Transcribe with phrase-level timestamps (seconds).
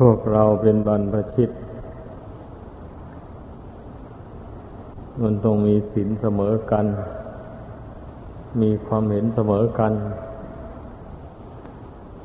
[0.08, 1.50] วกเราเป็นบรรพชิต
[5.22, 6.86] มันต้องมีศีลเสมอกัน
[8.62, 9.92] มีความเห็นเสมอกัน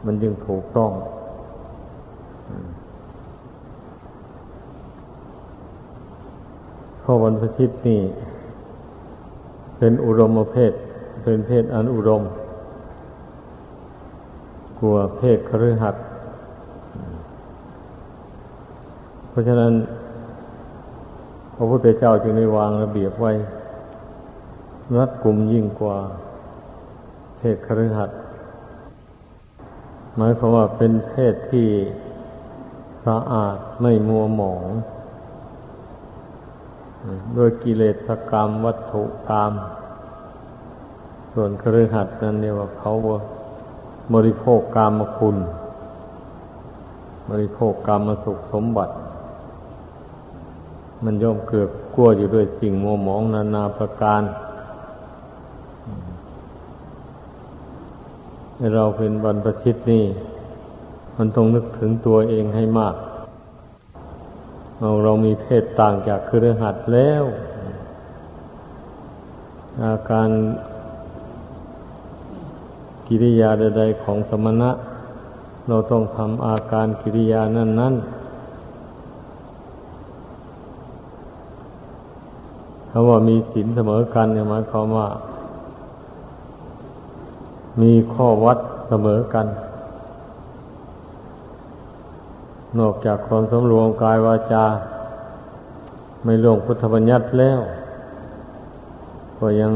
[0.06, 0.92] มันจึงถูกต้อง
[7.04, 8.02] ข้อบรรพชิตนี่
[9.78, 10.74] เป็นอุดมเพศ
[11.24, 12.24] เป็นเพศอันอุดม
[14.80, 16.09] กลัวเพศคฤหัสถ์
[19.30, 19.74] เพราะฉะนั้น
[21.56, 23.34] พระพุทธเจ้าจึงได้วางระเบียบไว้
[24.98, 25.98] รัดกลุ่มยิ่งกว่า
[27.38, 28.20] เพศคฤหัสถ์
[30.16, 31.68] หมายความว่าเป็นเพศที่
[33.06, 34.66] สะอาดไม่มัวหมอง
[37.36, 39.54] โดยกิเลสกรรมวัตถุกรรม
[41.34, 42.92] ส่วนคฤหัสถ์นั้นเนี่ยว่าเขา
[44.14, 45.38] บริโภคกรรมคุณ
[47.32, 48.94] บริโภคกรรมสุขสมบัติ
[51.04, 54.22] มันย่อมเกือบกลัวอยู่ด้วยสิ่งมัวหมองนานาประการ
[58.76, 60.06] เราเป็นบรรพชิตนี่
[61.18, 62.96] มันต้องนึกถึงตัวเองให้มาก
[64.80, 67.24] เราเรามีเพศต่างจากคือหัดแล้ว
[69.84, 70.30] อาการ
[73.08, 74.72] กิริยาใดๆของสมณะ
[75.68, 78.19] เราต้องทำอาการกิริยานั้นๆ
[82.92, 85.08] คำว่ามีศีลเสมอกันเนี่ยหมายความว่า
[87.82, 88.60] มีข้อวัด
[88.90, 89.48] เสมอกัน
[92.80, 94.66] นอกจากความสำรวมกายวาจา
[96.24, 97.60] ไม่ล่วงพุทธบัญญัติแล้ว
[99.38, 99.74] ก็ยัง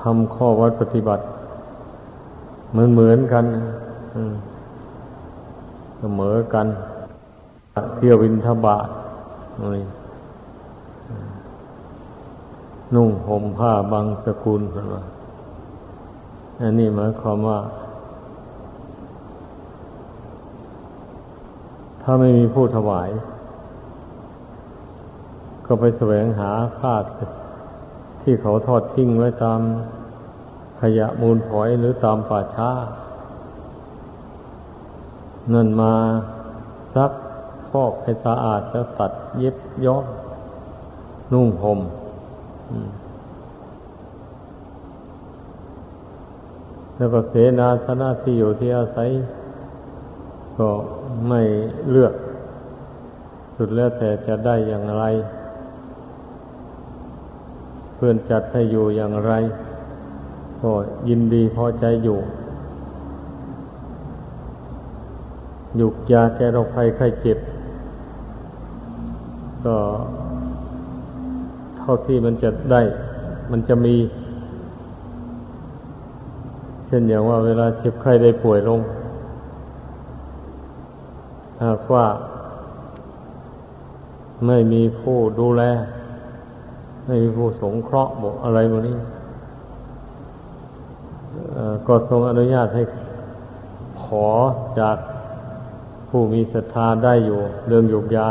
[0.00, 1.22] ทำข้อวัดปฏิบัติ
[2.70, 3.44] เหมือนเหมือนกัน
[6.00, 6.66] เสมอกัน
[7.96, 8.88] เที่ยววินทบาท
[9.76, 9.84] นี่
[12.94, 15.04] นุ่งห่มผ้าบางสกุลกันว่า
[16.60, 17.60] อันนี้หมายความว่า
[22.02, 23.10] ถ้าไม่มีผู้ถวาย
[25.66, 26.94] ก็ไปแสวงหาผ้า
[28.22, 29.60] ที่เขาทอดทิ้งไว้ตาม
[30.80, 32.70] ขยะมูลฝอยหรือตามป่าช้า
[35.52, 35.94] นั่นมา
[36.94, 37.12] ซัก
[37.70, 40.04] ฟอกให้สะอาดแล้วตัดเย็บย้อม
[41.32, 41.80] นุ่งห่ม
[46.96, 49.10] แล้วก็เสนาสนะที่อยู่ที่อาศัย
[50.58, 50.70] ก็
[51.28, 51.42] ไม่
[51.90, 52.14] เลือก
[53.56, 55.04] สุดแล้วแต่จะได้อย่างไร
[57.94, 59.32] เพื่อนจัดให้อยู่อย่างไร
[60.62, 60.72] ก็
[61.08, 62.18] ยินดีพอใจอยู่
[65.76, 67.38] หยุกยาแก้โรคภัยไข้เจ็บ
[69.64, 69.76] ก็
[71.90, 72.80] ท่าที่มันจะได้
[73.50, 73.96] มันจะมี
[76.86, 78.80] เช่นอย่างว่าเวลาเจ็บไข้ได้ป่วยลง
[81.64, 82.06] หากว่า
[84.46, 85.62] ไม่มีผู้ดูแล
[87.06, 88.96] ไม่มีผู้สงเคราะห์บอกอะไรพวกนี้
[91.86, 92.82] ก็ทรงอนุญาตให้
[94.04, 94.28] ขอ
[94.80, 94.96] จาก
[96.08, 97.38] ผู้มีศรัทธาได้อยู่
[97.68, 98.28] เรื่องหยุกยา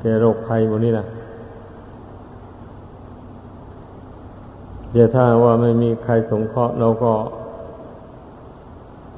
[0.00, 1.06] แก่โรคภัยพวกนี้นะ
[4.92, 7.12] เดี๋ยวถ้าว่าไม่มีใครสงเคราะห์เราก็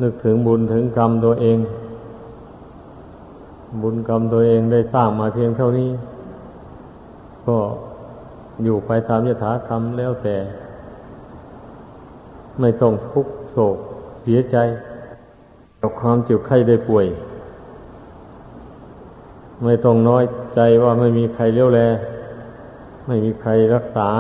[0.03, 1.59] นึกถึงบุญถึงกรรมตัวเอง
[3.83, 5.91] บุญกรรมตัวเองได้สร้างมาเพียงเท่านี้
[7.47, 7.59] ก็
[8.65, 10.37] อยู่ไปตามยถากรรมแล้วแต่
[12.61, 13.77] ไม่ต้องทุกโศก
[14.21, 14.57] เสียใจ
[15.81, 17.07] กับความเจ็บไข้ได้ป่วย
[19.65, 20.25] ไม่ต้องน้อย
[20.55, 21.81] ใจว่าไม่มีใครเลี้ยวแล
[23.07, 24.11] ไม่มีใครรักษา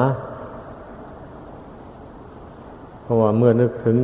[3.04, 3.96] เพราะว่าเมื่อนึกถึง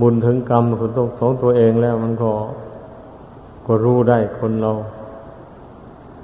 [0.00, 0.64] บุญถึงกรรม
[1.18, 2.32] ของตัวเองแล้วมันก็
[3.66, 4.72] ก็รู้ได้คนเรา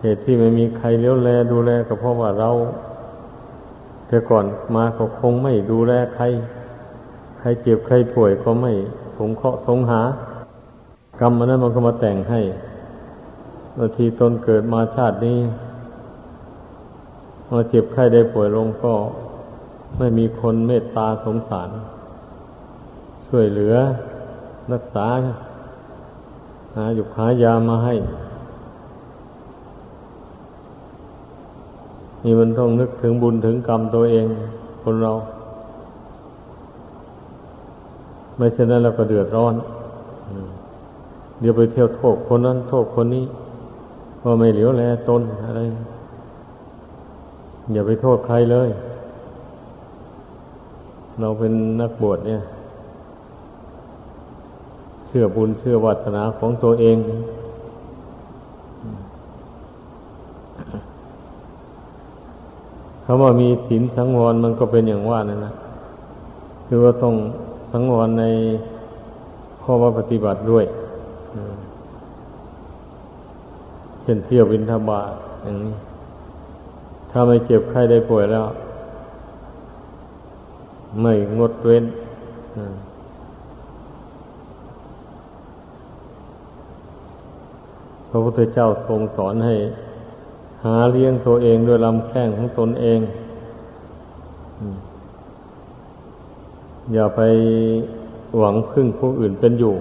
[0.00, 2.50] เหตุที่ไม่มีใครเลี้ยวแลดูแลก็เพราะว่าเรา
[4.06, 4.44] แต่ก่อน
[4.74, 6.24] มาก็คงไม่ดูแลใคร
[7.38, 8.72] ใครเจ็บใครป่วยก็ไม่
[9.16, 10.02] สงเคราะห์สงหา
[11.20, 12.40] กรรมมันนั้นมันก็มาแต่งให้
[13.76, 15.38] บางทีตนเกิดมาชาตินี้
[17.52, 18.92] มาเจ็บไข้ได้ป่วยลงก็
[19.98, 21.70] ไม่มีคนเมตตาสงสาร
[23.26, 23.74] ช่วยเหลือ
[24.72, 25.06] รักษา
[26.76, 27.94] หาอยู่หายามาให้
[32.24, 34.26] นี่มันต้องนึกถึงบุญถึงกรรมตัวเอง
[34.82, 35.12] คนเรา
[38.36, 39.54] ไม่เช่นนั้นเราก็เดือดร้อน
[41.40, 43.24] เดี๋ยวไปเที่ยวโทษคนนั้นโทษคนนี้
[44.24, 45.60] ว่าไม่เหลียวแลตนอะไร
[47.72, 48.68] อย่าไปโทษใครเลย
[51.20, 52.40] เราเป็นนักบวชเนี่ย
[55.06, 56.96] เชื่อบุญเชื่อวัฒนาของตัวเอง
[63.04, 65.54] คำว่ามีศีลสังวรมันก็เป็นอย่างว่านั่นนะ
[66.66, 67.14] คือว่าต้อง
[67.72, 68.24] สังวรใน
[69.62, 70.64] ข้อว่าปฏิบัติด้วย
[74.02, 75.12] เช่นเที่ยวบินทบาท
[75.42, 75.74] อย่างนี้
[77.10, 78.44] ถ้าไม่เจ็บไข้ได้ป่วยแล้ว
[81.00, 81.84] ไม่งดเว้น
[88.08, 89.54] พระพุทธเจ้าทรงสอนให้
[90.64, 93.00] หาเลี้ยงตัวเองด้วยลำแข้งของตนเอง
[96.92, 97.20] อย่าไป
[98.38, 99.74] หวังพึ่งผู้อื่นเป็นอยู่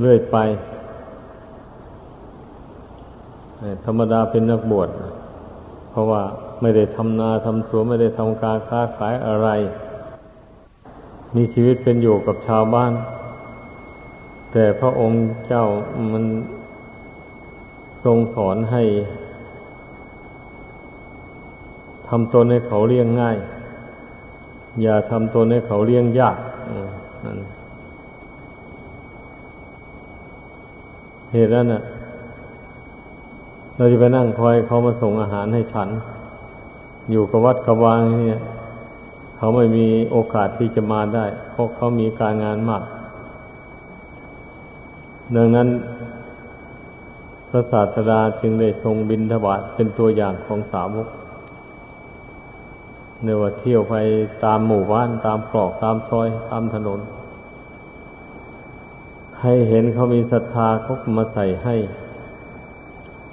[0.00, 0.36] เรื่อยไป
[3.84, 4.88] ธรรมดาเป็นนักบวช
[5.90, 6.22] เพราะว่า
[6.64, 9.48] ไม่ได้ทำนาทำสวนไม่ได้ทำการค้าขายอะไร
[11.36, 12.92] มีชีวิตเป็นอยู่กับชาวบ้าน
[14.52, 15.64] แต่พระองค์เจ้า
[16.12, 16.24] มัน
[18.04, 18.82] ทรงสอนให้
[22.08, 23.36] ทำตนให้เขาเลี้ยงง่าย
[24.82, 26.36] อย่าทำตนให้เขาเลี้ยงยาก
[31.32, 31.82] เหตุนั้นน่ะ
[33.76, 35.88] เราจะไปนั่งคอยเขามาส่งอาหารให้ฉัน
[37.10, 38.42] อยู่กับวัดกับวางเนี่ย
[39.36, 42.82] เขาไม่มีโอกาสที่จะมาได้เพราะเขามีการงานมาก
[45.36, 45.68] ดังนั้น
[47.48, 51.08] พระศาสดาจึงได้ทรงบินทบาทเป็นตัวอย่างของสาวก
[53.22, 53.94] เนว่าเที่ยวไป
[54.44, 57.00] ตามหมู่บ้านตามกรอกตามซอยตามถนน
[59.40, 61.76] ให้เห็นเขามีศรัทธาเขามาใส่ให้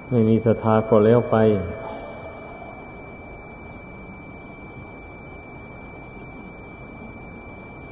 [0.10, 1.36] ไม่มีศรัทธาก็แล้วไป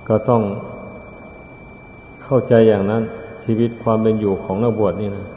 [0.10, 0.42] ก็ต้อง
[2.24, 3.04] เข้าใจอย่างนั้น
[3.44, 5.28] ชีวิตความเป็นอยู่ของนักบวชนี่นะ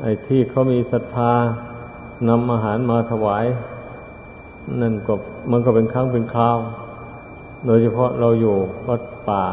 [0.00, 1.32] ไอ้ที่เขามีศรัทธา
[2.28, 3.44] นำอาหารมาถวาย
[4.80, 5.14] นั่นก็
[5.50, 6.58] มันก็เป็นครั้งเป็นคราว
[7.66, 8.56] โดยเฉพาะเราอยู่
[8.88, 9.44] วัดป่า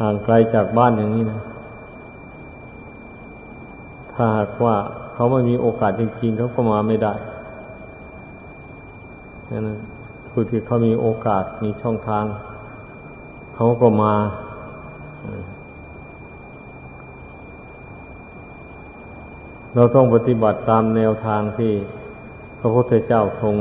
[0.00, 1.40] ห่างไกลจากบ้านอย่างนี้นะ
[4.12, 4.74] ถ้าหากว่า
[5.12, 7.14] เขาไม่มีโอกาสจริงๆเขาก็มาไม่ได้
[9.50, 9.78] นั้น
[10.38, 12.24] ผู้ที่เขามีโอกาสมีช่องทาง
[13.54, 14.14] เขาก็มา
[19.74, 21.72] เราต้องปฏิบัติตามแนวทางที่
[22.58, 23.54] พระพุทธเจ้าทรง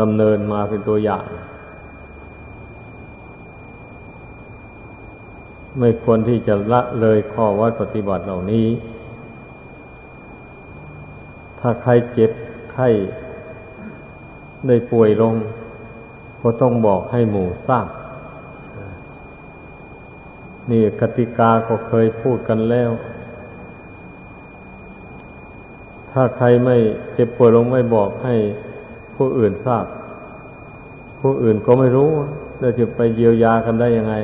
[0.00, 1.24] ดำเนินมาเป็นตัวอย่าง
[5.78, 8.66] ไม่ควรที่จะละเลยข้อวัดปฏิบัติเหล่านี้
[11.60, 12.30] ถ้าใครเจ็บ
[12.72, 12.88] ไข้
[14.66, 15.36] ได้ป่วยลง
[16.48, 17.88] ก็ต้องบอกให้หมู่ทราบ
[20.70, 22.90] นี่กติกาก็เคยพูดกันแล้ว
[26.12, 26.76] ถ้าใครไม่
[27.12, 28.34] เจ็บป่วยลงไม่บอกให้
[29.16, 29.86] ผู้อื่นทราบ
[31.20, 32.10] ผู้อื่นก็ไม่รู้
[32.60, 34.14] เราจะไปเยียวยากันได้ยังไง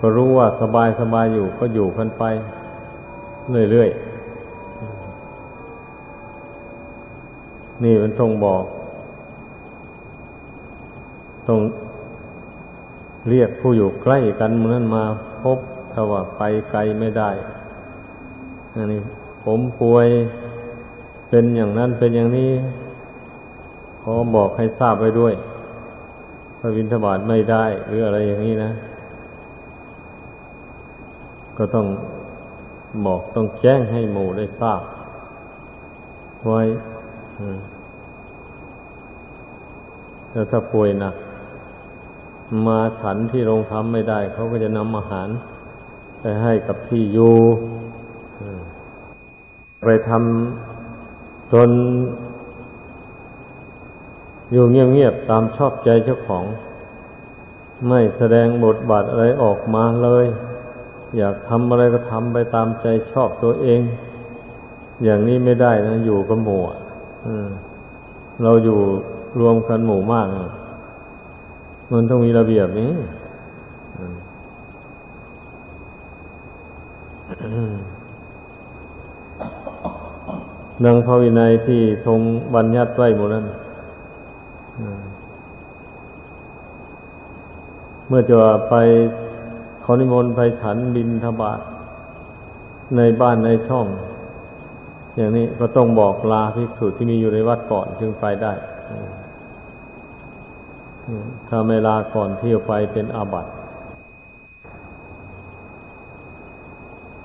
[0.00, 2.22] ก็รู้ว่าสบายสบายอยู่ก็อยู่กันไป
[3.70, 8.64] เรื่อยๆ นี่มันต้องบอก
[11.48, 11.60] ต้อง
[13.28, 15.04] เรียกผู้อยู่ใกล้กันมือนั้นมา
[15.42, 15.58] พบ
[15.92, 17.30] ถ้าว่าไปไกลไม่ได้
[18.74, 19.00] อันนี้
[19.44, 20.06] ผมป่วย
[21.28, 22.52] เป็นอย่างนั้นเป็นอย่างนี้
[24.02, 25.34] ขอบอกให้ทราบไว้ด้วย
[26.58, 28.70] พระวินทบาทไม่ได้ หรืออะไรอย่างนี้นะ
[31.56, 31.86] ก็ต้อง
[33.06, 34.82] บอกต้องแจ้งให้หมู่ได้ทราบ
[36.46, 36.62] ไว้
[40.30, 41.14] แล้วถ้าป่วยหนัก
[42.66, 45.28] มาฉันที่โรงทำไม่ได้ เขาก็จะนำอาหาร
[46.20, 47.36] ไปให้กับที่อยู่
[49.84, 51.70] ไปทำจน
[54.52, 56.44] อยู่เงียบๆตามชอบใจเจ้าของ
[57.88, 60.24] ไม่แสดงบทบาทอะไรออกมาเลย
[61.16, 63.80] อยากทำอะไรก็ทำไปตามใจชอบตัวเอง
[65.04, 66.62] อย่างนี้ไม่ได้นะ อยู่กับหมู่
[68.42, 68.78] เราอยู่
[69.40, 70.26] รวมกันหมู่มาก
[71.92, 72.92] มันต้องมีระเบียบนี้
[80.84, 82.20] นังพระวินัยที่ทรง
[82.54, 83.46] บัญญัติไว้หมดนั้น
[88.08, 88.36] เมื่อจะ
[88.68, 88.74] ไป
[89.84, 91.60] ขานิมนต์ไปฉันบินทบาท
[92.96, 93.86] ในบ้านในช่อง
[95.16, 98.52] อย่างนี้ก็ต้องบอกลาภิกษุที่มีอยู่ในวัดก่อนจึงไปได้
[101.48, 103.50] ถ้าไม่ลาก่อนเที่ยวไปเป็นอาบัติ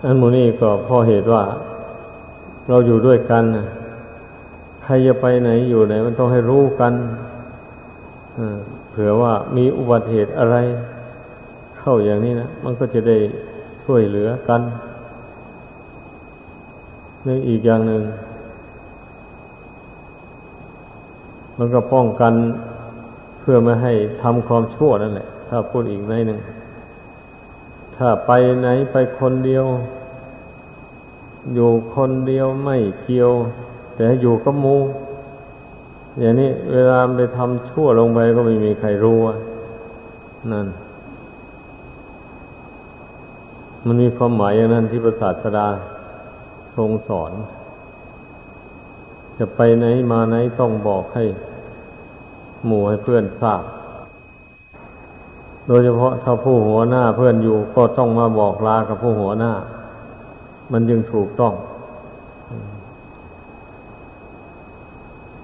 [0.05, 1.43] อันโมนี่ก็เพราะเหตุว่า
[2.67, 3.43] เราอยู่ด้วยกัน
[4.83, 6.93] ใครจะไปไหนอยู่ไหน มันต้องให้รู้กัน
[8.89, 10.57] เผื่อว่ามีอุบัติเหตุอะไร
[11.77, 13.17] เข้าอย่างนี้นะมันก็จะได้
[13.83, 14.61] ช่วยเหลือกัน
[17.27, 18.01] นี่อีกอย่างหนึ่ง
[21.57, 22.33] มันก็ป้องกัน
[23.41, 23.93] เพื่อไม่ให้
[24.23, 26.39] ทำความชั่วนั่นแหละ ถ้าพูดอีกในหนึ่ง
[27.95, 29.65] ถ้าไปไหนไปคนเดียว
[31.53, 33.31] อยู่คนเดียวไม่เกี่ยว
[33.95, 34.77] แต่อยู่กับมู
[36.19, 39.19] อย่างนี้เวลาไปทำชั่วลงไปก็ไม่มีใครรู้
[40.51, 40.67] นั่น
[43.85, 45.67] มันมีความหมายอย่างนั้นที่พระศาสดา
[46.75, 47.31] ทรงสอน
[49.37, 51.23] จะไปไหนมาไหนต้องบอกให้
[52.65, 53.63] หมู่ให้เพื่อนทราบ
[55.67, 59.51] โดยเฉพาะถ้าผู้หัวหน้าเพื่อนอยู่ก็ต้องมาบอกลากับผู้หัวหน้า
[60.71, 61.53] มันจึงถูกต้อง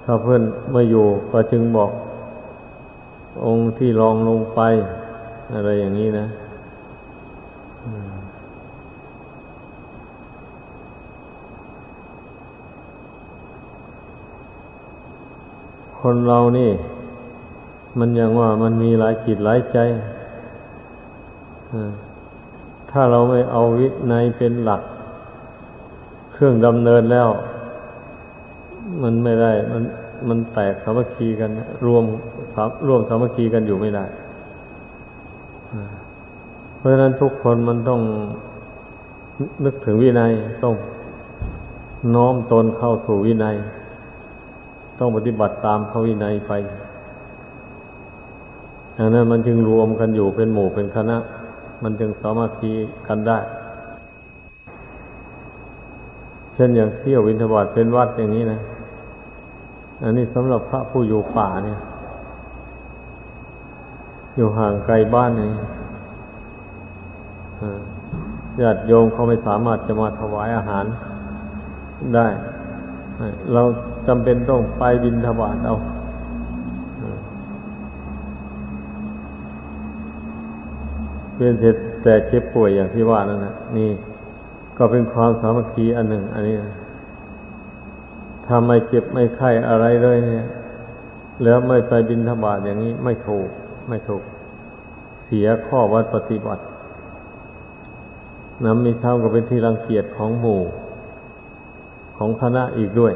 [0.03, 1.91] ถ้าเพื่อนไม่อยู่ก็จึงบอก
[3.45, 4.59] องค์ที่รองลงไป
[5.53, 6.27] อะไรอย่างนี้นะ
[15.99, 16.71] คนเรานี่
[17.99, 19.77] มันยังว่ามันมีหลายจิตหลายใจ
[22.91, 24.81] ถ้าเราไม่เอาวิในเป็นหลัก
[26.33, 27.27] เครื่องดำเนินแล้ว
[29.01, 29.83] มันไม่ได้ มัน
[30.27, 31.49] มันแตกสามัคคีกัน
[31.85, 32.03] รวม
[32.87, 34.05] รวมสามัคคีกันอยู่ไม่ได้
[36.77, 38.01] เพราะฉะนั้นทุกคนมันต้อง
[39.63, 40.31] นึกถึงวินัย
[40.63, 40.75] ต้อง
[42.15, 43.55] น้อมตนเข้าสู่วินัย
[44.99, 46.51] ต้องปฏิบัติตามพระวินัยไป
[48.99, 51.17] อันนั้นมันจึงรวมกันอยู่เป็นหมู่เป็นคณะ
[51.83, 52.71] มันจึงสามัคคี
[53.07, 53.39] กันได้
[56.53, 58.59] เช่นอย่างเที่ยววินทบาทเป็นวัดอย่างนี้นะ
[60.03, 61.79] อันนี้สำหรับพระผู้อยู่ป่าเนี่ย
[64.35, 65.51] อยู่ห่างไกลบ้านนี่
[68.61, 70.85] ญาติโยมเขาไม่สามารถจะมาถวายอาหาร
[72.15, 72.27] ได้
[73.53, 73.61] เรา
[74.07, 75.75] จำเป็นต้องไปบินทบาทเอา
[81.37, 83.91] เป็นเสร็จแต่เจ็บป่วยอย่างที่ว่านั่นนะนี่
[84.77, 86.55] ก็เป็นความสามัคคีอันหนึ่ง อันนี้
[88.45, 90.45] ถ้าไม่เจ็บไม่ไข้อะไรเลยเนี่ย
[91.43, 93.49] แล้วไม่ไปบินทบาทอย่างนี้ไม่ถูก
[93.89, 94.23] ไม่ถูก
[95.23, 96.63] เสียข้อวัดปฏิบัติ
[98.63, 100.61] น้ำมีเท่ากับเป็นที่รังเกียจของหมู่
[102.17, 103.13] ของคณะอีกด้วย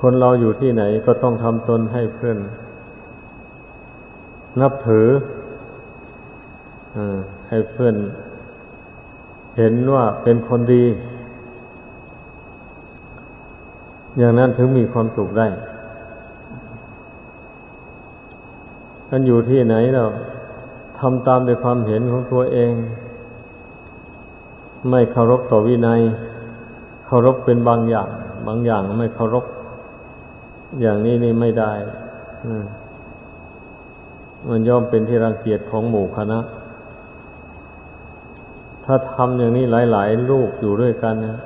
[0.00, 2.38] คนเราอยู่ที่ไหนก็ต้องทำตนให้เพื่อน
[4.60, 5.08] นับถือ
[7.48, 7.96] ให้เพื่อน
[9.56, 10.84] เห็นว่าเป็นคนดี
[14.18, 15.48] อย่างนั้นถึงมีความสุขได้
[19.08, 20.04] ท่านอยู่ที่ไหนเรา
[20.98, 22.72] ทำตามด้วยความเห็นของตัวเอง
[24.90, 26.00] ไม่เคารพต่อวินัย
[27.06, 28.08] เคารพเป็นบางอย่าง
[28.46, 29.44] บางอย่างไม่เคารพ
[30.80, 31.72] อย่างนี้นี่ไม่ได้
[32.48, 32.56] มั
[34.48, 36.38] มันย่อมเป็นที่รังเกียจของหมู่คณะ
[38.84, 41.38] ถ้าทำอย่างนี้หลาย ๆ ลูกอยู่ด้วยกันนะ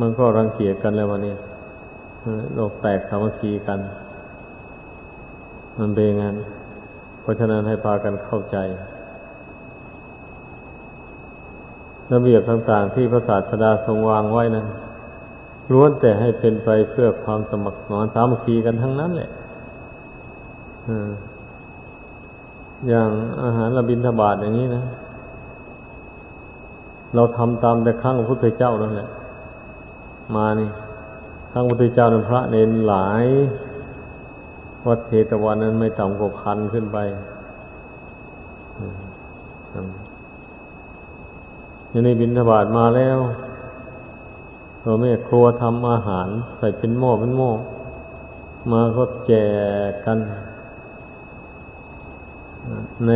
[0.00, 1.34] มันก็รังเกียจกันแล้ววันนี้
[2.54, 3.78] โลกแตกสามัคคีกัน
[5.78, 6.36] มันเป็นงั้น
[7.20, 8.56] เพราะฉะนั้นให้พากันเข้าใจ
[12.12, 14.66] ระเบียบต่าง ๆ ที่พระศาสดาทรงวางไว้นั้น
[15.72, 19.30] ล้วนแต่ให้เป็นไปเพื่อความสมัครสมานสามัคคีกันทั้งนั้นแหละ
[22.86, 23.10] อย่าง
[23.42, 24.84] อาหารระบินทบาทอย่างนี้นะ
[27.14, 29.08] เราทำตามแต่ครั้งพระพุทธเจ้านั่นแหละ
[30.34, 30.70] มานี่
[31.52, 33.24] ครั้งพระพุทธเจ้านั้นพระเนนหลาย
[34.86, 36.98] วัดเทตวันนั้นไม่ต่ำกว่าพันขึ้นไป
[41.92, 43.18] ย่างนี้บินทบาทมาแล้ว
[44.84, 47.50] ตัวแม่ครัวทำอาหาร ใส่เป็นหม้อเป็นหม้อ
[48.70, 49.32] มาก็แจ
[49.90, 50.18] กกัน
[53.06, 53.12] ใน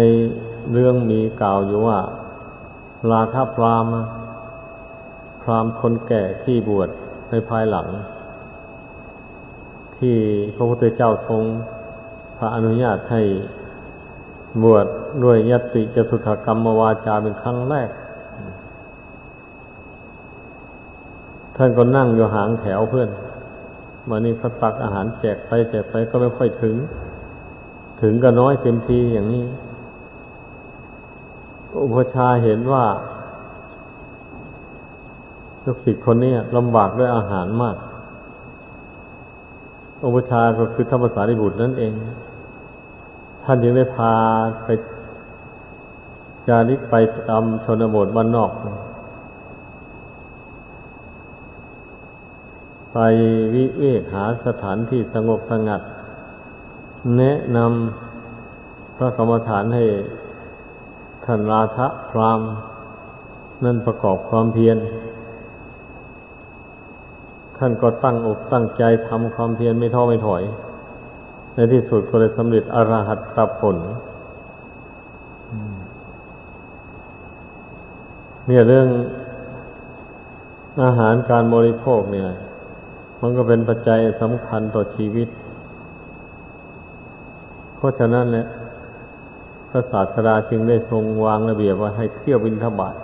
[0.73, 1.99] เรื่องมีกล่าวอยู่ว่า
[3.11, 3.87] ลาทาพราม
[5.43, 6.89] พรามคนแก่ที่บวช
[7.31, 7.89] ในภายหลัง
[9.97, 10.17] ที่
[10.55, 11.43] พระพุทธเจ้าทรง
[12.37, 13.23] พระอนุญาตให้
[14.63, 14.87] บวช
[15.25, 17.91] ด้วยยติจตุถกรรมวาจาเป็นครั้งแรก
[21.57, 23.11] ท่านก็นั่งอยู่หางแถวเพื่อน
[24.11, 26.75] วันนี้เขาตักอาหารแจกไปแจกไปก็ไม่ค่อยถึง
[28.03, 29.45] ถึงก็น้อยเต็มทีอย่างนี้
[31.85, 32.85] อุปชาเห็นว่า
[35.65, 37.77] ลูกศิษย์คนนี้ลำบากด้วยอาหารมาก
[40.07, 41.93] อุปชาก็คือธรรมสารีบุตรนั่นเอง
[43.45, 44.15] ท่านยังได้พา
[44.65, 44.69] ไป
[46.49, 46.95] จาริกไป
[47.29, 48.51] ตามชนบทบ้านนอก
[52.93, 52.99] ไป
[53.55, 55.83] วิเวกหาสถานที่สงบสงัด
[57.19, 59.85] แนะนำพระกรรมฐานให้
[61.25, 62.41] ท่านราธะพราม
[63.65, 64.79] นั่นประกอบความเพียร
[67.59, 70.43] ท่านก็ตั้งอกตั้งใจทำความเพียรไม่ท้อไม่ถอย
[71.55, 73.77] ในที่สุดก็เลยสำเร็จอรหัตตผล
[78.47, 78.89] เนี่ยเรื่อง
[80.83, 82.29] อาหารการบริโภคเนี่ย
[83.21, 85.29] มันก็เป็นปัจจัยสำคัญต่อชีวิต
[87.83, 88.47] ราะฉะนั้นเนี่ย
[89.71, 92.97] พระศาสดาจึงได้ทรงวางระเบียบว่าให้เที่ยวบินทบาท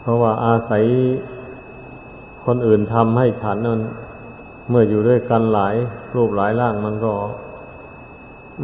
[0.00, 0.84] เพราะว่าอาศัย
[2.44, 3.80] คนอื่นทำให้ฉันนั้น
[4.68, 5.74] เมื่ออยู่ด้วยกันหลาย
[6.14, 7.12] รูปหลายร่างมันก็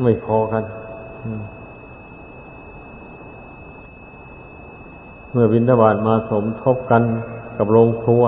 [0.03, 0.65] ไม่พอกัน
[5.33, 7.03] เมื่อบินทบาทมาสมทบกัน
[7.57, 8.25] กับโรงครัว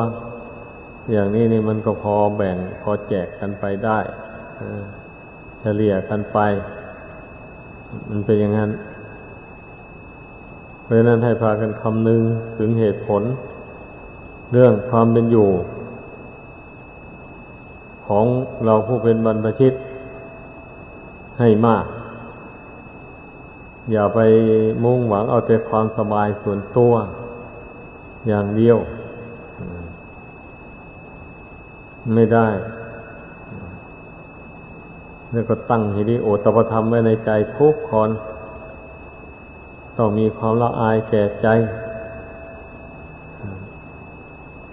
[1.12, 3.98] อย่างนี้นี่มันก็พอแบ่งพอแจกกันไปได้
[5.80, 6.38] ลี่ยกันไป
[8.08, 8.70] มันเป็นอย่างนั้น
[10.82, 12.22] เพราะนั้นให้พากันคำนึง
[12.58, 13.22] ถึงเหตุผล
[14.52, 15.48] เรื่องความเป็นอยู่
[18.06, 18.26] ของ
[18.64, 19.74] เราผู้เป็นบรรพชิต
[21.40, 21.84] ให้มาก
[23.92, 24.20] อย่าไป
[24.84, 26.92] มุ่งหวังเอาแต่ความสบายส่วนตัว
[28.28, 28.78] อย่างเดียว
[32.14, 32.46] ไม่ได้
[35.36, 38.10] แล้วก็ตั้งหิริโอตปธรรมไว้ในใจทุกคน
[39.98, 41.46] ต้องมีความละอายแก่ใจ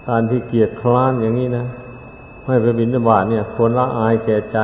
[0.08, 1.66] การที่เกียดคร้านอย่างนี้นะ
[2.44, 4.58] ไม่ไปบินบาตเนี่ยควรละอายแก่ใจ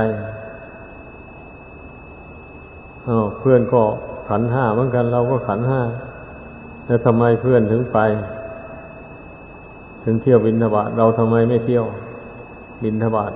[3.07, 3.83] อเพื่อนก็
[4.29, 5.81] ขันห้าเหมือนกันเราก็ขันห้า
[6.87, 7.99] แล้วทำไมเพื่อนถึงไป
[10.05, 11.85] ถึงเที่ยวบินทบาทเราทำไมไม่เที่ยว
[12.85, 13.33] บินทบาท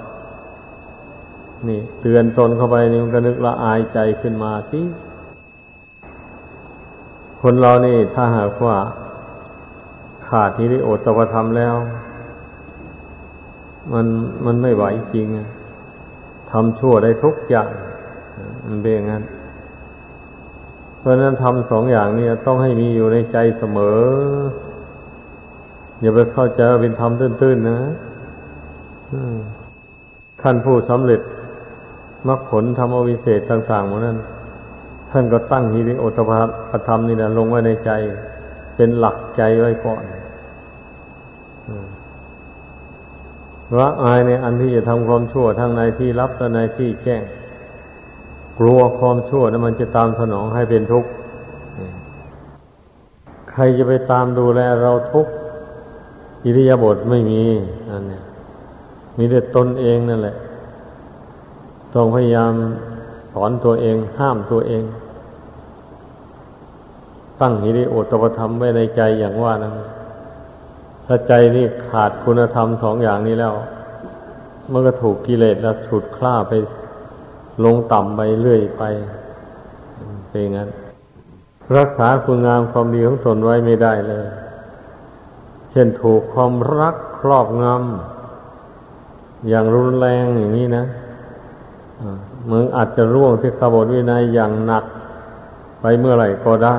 [1.69, 4.81] นี่ เตือนตนเข้าไปนี่มันก็นึกละอายใจขึ้นมาสิ
[7.43, 8.77] คนเรานี่ถ้าหากว่า
[10.29, 11.75] ขาดทีริโอตปธรรมแล้ว
[13.93, 14.07] มัน
[14.47, 15.27] มันไม่ไหวจริง
[16.51, 17.71] ทำชั่วได้ทุกอย่าง
[18.67, 19.25] มันเป็นอย่างนั้น
[20.99, 24.01] เพราะนั้นทำสองอย่างนี้ต้องให้มีอยู่ในใจเสมอ
[26.01, 27.81] อย่าไปเข้าใจเป็นธรรมตื้นๆนะ
[30.43, 31.21] ท่านผู้สำเร็จ
[32.29, 34.19] มรรคผลธรรมวิเศษต่างๆหมดนั้น
[35.11, 36.31] ท่านก็ตั้งฮิริโอตภ
[36.71, 37.91] ปธรรมนี่นะลงไว้ในใจ
[38.77, 40.03] เป็นหลักใจไว้ก่อน
[43.79, 47.23] ละอายในอันที่จะทำความชั่วทั้งในที่รับและในที่แจ้ง
[48.59, 51.11] กลัวความชั่วนั้นมันจะตามสนองให้เป็นทุกข์
[53.51, 55.33] ใครจะไปตามดูแลเราทุกข์
[56.45, 57.43] อิริยาบถไม่มี
[57.91, 58.23] นั่นเนี่ย
[59.19, 60.37] มีแต่ตนเองนั่นแหละ
[61.95, 62.53] ต้องพยายาม
[63.33, 64.85] สอนตัวเอง ห้ามตัวเอง
[67.41, 69.75] ตั้งหิริโอตปธรรมไว้ในใจอย่างว่านั้น
[71.07, 73.53] ถ้าใจนี่ขาดคุณธรรมสองอย่างนี้แล้ว
[74.73, 76.53] มันก็ถูกกิเลสแล้วฉุดคล้าไป
[77.65, 78.83] ลงต่ำไปเรื่อยไป
[80.29, 80.69] เป็นงั้น
[81.77, 84.25] รักษาคุณงามความดีของตนไว้ไม่ได้เลย
[85.71, 90.85] เช่นถูกความรักครอบงำอย่างรุนแรงอย่างนี้นะ
[92.51, 94.85] มึงอาจจะร่วงที่ขบวนวินัยอย่างหนัก
[95.81, 96.77] ไปเมื่อไหร่ก็ได้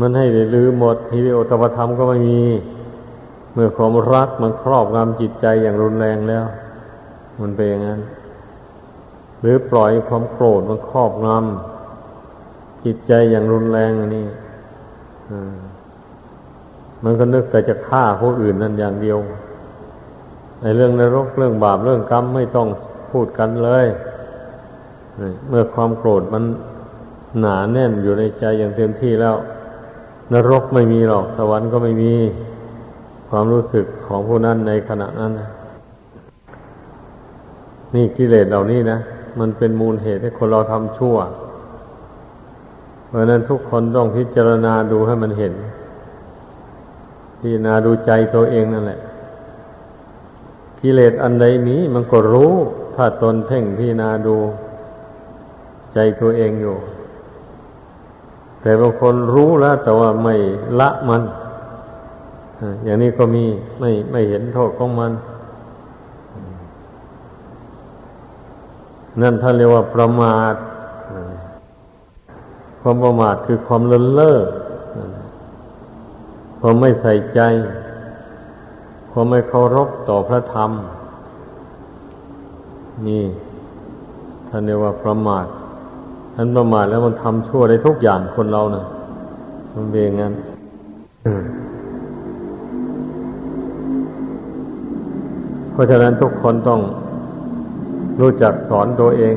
[0.00, 2.42] มันให้ได้ลืมหมดฮิริโอตปธรรมก็ไม่มี
[3.52, 6.44] เมื่อความรักมันครอบงำจิตใจอย่างรุนแรงแล้ว
[7.40, 8.00] มันเป็นอย่างนั้น
[9.40, 14.26] หรือปล่อยความโกรธมันครอบงำจิตใจอย่างรุนแรงอันนี้
[17.04, 19.18] มันก็นึกแต่จะฆ่าผู้อื่นนั่นอย่างเดียว
[20.60, 22.68] ในเรื่องนรกเรื่องบาปเรื่องกรรมไม่ต้อง
[23.10, 23.86] พูดกันเลย
[25.48, 26.44] เมื่อความโกรธมัน
[27.40, 29.36] หนาแน่นอยู่ในใจอย่างเต็มที่แล้ว
[30.32, 32.12] นรกไม่มีหรอกสวรรค์ก็ไม่มี
[33.28, 35.32] ความรู้สึกของผู้นั้นในขณะนั้น
[37.94, 38.98] นี่กิเลสเหล่านี้นะ
[39.40, 41.16] มันเป็นมูลเหตุให้คนเราทำชั่ว
[43.06, 45.52] เพราะนั้นทุกคนต้องพิจารณาดูให้มันเห็น
[47.38, 49.00] พิจารณาดูใจตัวเองนั่นแหละ
[50.80, 52.52] กิเลสอันใดนี้มันก็รู้
[52.96, 54.36] ถ้าตนเพ่งพิจารณาดู
[55.94, 56.76] ใจตัวเองอยู่
[58.60, 60.34] แต่บางคนรู้แล้ว แต่ว่าไม่
[60.80, 61.22] ละมัน
[62.84, 63.44] อย่างนี้ก็มี
[63.80, 65.12] ไม่ไม่เห็นโทษของมัน
[69.20, 70.54] นั่นท่านเรียกว่าประมาท
[72.80, 74.38] ความประมาทคือความเลินเล่อ
[76.60, 77.40] ความไม่ใส่ใจ
[79.18, 80.70] ความไม่เคารพต่อพระธรรม
[83.06, 83.24] นี่
[84.48, 85.46] ท่านเรียกว่าประมาท
[86.34, 88.84] ท่านประมาทแล้วมันทำชั่วได้ทุกอย่างคนเรานะ่ะ
[89.74, 90.32] มันเป็นอย่างนั้น
[95.72, 96.80] เพราะฉะนั้นทุกคนต้อง
[98.20, 99.34] รู้จักสอนตัวเอง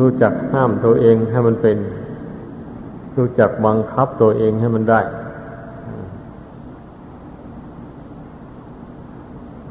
[0.00, 1.76] รู้จักห้ามตัวเองให้มันเป็น
[3.16, 5.02] รู้จักบังคับตัวเองให้มันได้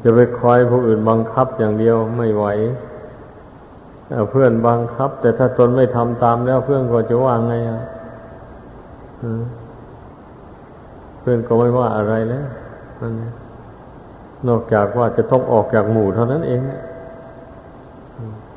[0.02, 2.46] จะไปคอยผู้อื่นบังคับอย่างเดียวไม่ไหว
[4.30, 7.80] เพื่อนบังคับ แต่ถ้าตนไม่ทำตามแล้วเพื่อนก็จะว่าไงอะ
[11.20, 12.46] เพื่อนก็ไม่ว่าอะไรแล้ว
[13.00, 13.12] นั่น
[14.48, 16.60] นอกจากว่าจะต้องออกจากหมู่เท่านั้นเอง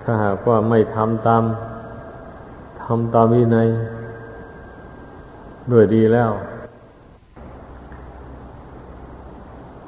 [0.03, 1.43] ถ้าหากว่าไม่ทำตาม
[2.83, 3.67] ทำตามวินัย
[5.71, 6.31] ด้วยดีแล้ว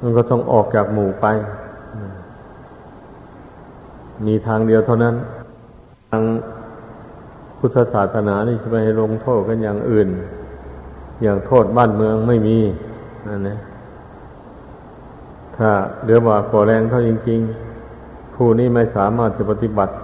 [0.06, 1.26] มันก็ต้องออกจากหมู่ไป
[4.26, 5.14] มีทางเดียวเท่านั้น
[6.10, 6.22] ทาง
[7.58, 10.08] พุทธศาสนานี่จะไปลงโทษกันอย่างอื่น
[11.22, 12.58] อย่างโทษบ้านเมืองไม่มี
[13.28, 13.58] นั่นนะ
[15.56, 15.70] ถ้า
[16.04, 17.40] เดือบว่าก่อแรงเท่าจริง
[17.88, 19.94] ๆ ผู้นี้ไม่สามารถจะปฏิบัติ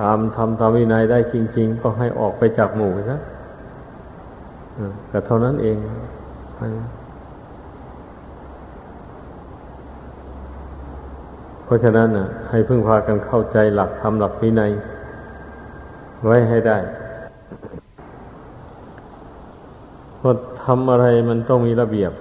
[0.00, 3.18] ตามทำตามวินัยได้จริง ๆ ก็ให้ออกไปจากหมู่ซะ
[5.10, 5.76] ก็เท่านั้นเอง
[11.64, 14.72] เพราะฉะนั้นน่ะให้พึ่งพากันเข้าใจหลักธรรมหลักวินัย
[16.24, 16.78] ไว้ให้ได้
[20.16, 22.12] เพราะทำอะไรมันต้องมีระเบียบ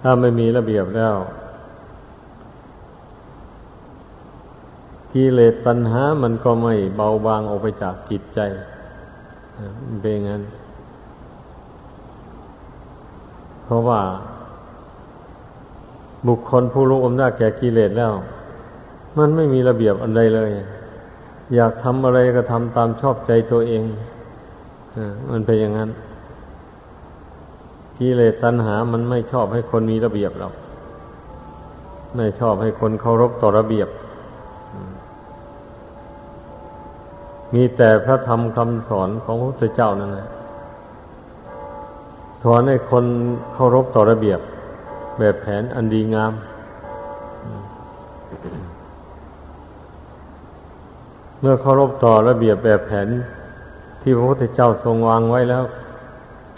[0.00, 1.16] ถ้าไม่มีระเบียบแล้ว
[5.12, 8.40] กิเลสตัณหา มันก็ไม่เบาบางออกไปจากจิตใจ
[10.00, 10.42] เป็นงั้น
[13.64, 14.00] เพราะว่า
[16.28, 18.12] บุคคลผู้รู้อำนาจแก่กิเลสแล้ว
[19.18, 20.50] มันไม่มีระเบียบอันใดเลย
[21.54, 23.82] อยากทำอะไรก็ทำตามชอบใจตัวเอง
[25.30, 25.90] มันเป็นอย่างนั้น
[27.98, 30.54] กิเลสตัณหา มันไม่ชอบให้คนมีระเบียบหรอก
[32.16, 33.88] ไม่ชอบให้คนเคารพต่อระเบียบ
[37.54, 40.28] มีแต่พระธรรมคำสอนของพระพุทธเจ้านั่นแหละ
[42.42, 43.04] สอนให้คน
[43.52, 44.40] เคารพต่อระเบียบ
[45.18, 46.32] แบบแผนอันดีงาม
[51.40, 53.08] เมื่อเคารพต่อระเบียบแบบแผน
[54.00, 55.64] ที่พระพุทธเจ้าทรงวางไว้แล้ว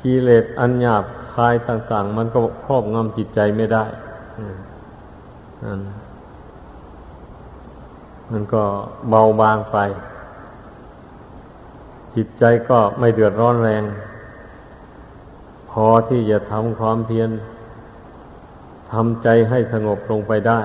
[0.01, 3.85] กิเลสอันหยาบคายต่าง ๆ มันก็ครอบงำจิตใจไม่ได้
[8.31, 8.62] มันก็
[9.09, 9.77] เบาบางไป
[12.14, 13.83] จิตใจก็ไม่เดือดร้อนแรง
[15.71, 17.31] พอที่จะทำความเพียร
[18.92, 20.61] ทำใจให้สงบลงไปได้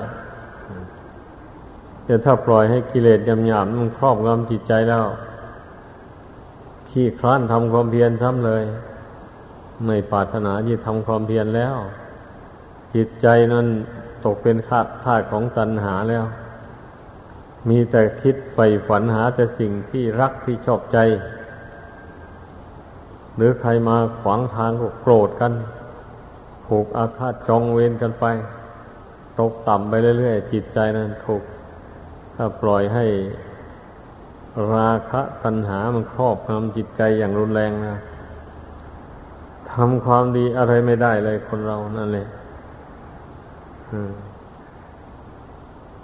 [2.06, 5.06] แต่ถ้าปล่อยให้กิเลสยำหยาบมันครอบงำจิตใจแล้ว
[6.90, 8.64] ขี้คลานทำความเพียรซ้ำเลย
[9.86, 11.76] ไม่ปรารถนาที่ทำความเพียรแล้ว
[12.96, 13.68] จิตใจนั้น
[14.26, 16.26] ตกเป็นขาดธาของตัณหาแล้ว
[17.70, 20.98] มีแต่คิดใฝ่ฝันหาแต่สิ่งที่รักที่ชอบใจ
[23.36, 25.52] หรือใครมาขวางทางก็โกรธกัน
[26.74, 28.26] ผูกอาฆาตจองเวรกันไป
[29.40, 31.44] ตกต่ำไปเรื่อยๆจิตใจนั้นถูก
[32.36, 33.06] ถ้าปล่อยให้
[34.74, 37.96] ราคะตัณหามันครอบงำจิตใจอย่างรุนแรงนะ
[39.72, 42.28] ทำความดีอะไรไม่ได้เลยคนเรานั่นเลย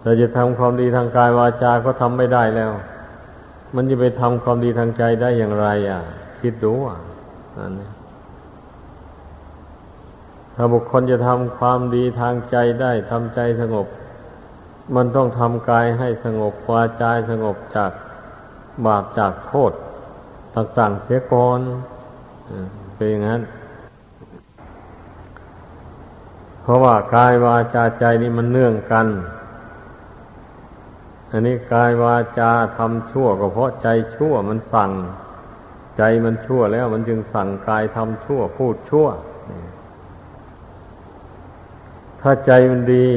[0.04, 2.72] เราจะทำความดีทางกายวาจาก็ทำไม่ได้แล้ว
[3.76, 6.02] มันจะไปทำความดีทางใจได้อย่างไร อะ
[6.40, 6.98] คิดดูอะ
[7.58, 7.90] อันนี้
[10.60, 13.88] ถ้าบุคคลจะทำความดีทางใจได้ทำใจสงบ
[14.96, 17.92] มันต้องทำกายให้สงบวาจาสงบจาก
[18.86, 19.72] บาปจากโทษ
[20.56, 21.60] ต่างๆเสียก่อน
[22.96, 23.42] เป็นอย่างนั้น
[26.62, 29.08] เพราะว่ากายวาจาใจนี่มันเนื่องกัน
[31.32, 34.92] อันนี้กายวาจาทำชั่วก็เพราะใจชั่วมันสั่ง
[35.98, 39.08] ใจมันชั่วแล้วมันจึงสั่งกายทำชั่วพูดชั่ว
[42.22, 43.08] ถ้าใจมันดี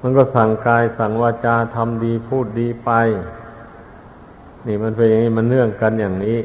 [0.00, 2.90] มันก็สั่งกายสั่งวาจาทำดีพูดดีไป
[4.66, 6.38] นี่มันเป็นอย่างนี้มันเนื่องกันอย่างนี้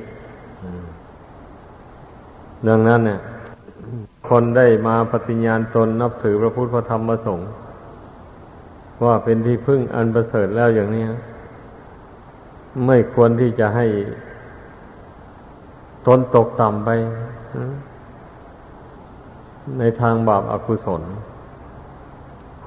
[2.68, 3.20] ดังนั้นเนี่ย
[4.30, 7.50] คนได้มาปฏิญญาณตนนับถือพระพุทธพระธรรมพระสงฆ์
[9.06, 11.04] ว่าเป็นที่พึ่งอันประเสริฐแล้วอย่างนี้
[12.86, 13.86] ไม่ควรที่จะให้
[16.08, 16.90] ตนตกต่ำไป
[19.78, 21.02] ในทางบาปอากุศล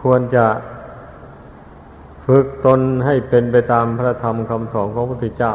[0.00, 0.46] ควรจะ
[2.26, 5.54] ฝึกตนให้เป็นไปตามพระธรรมคำสอนของพระพุทธเจ้า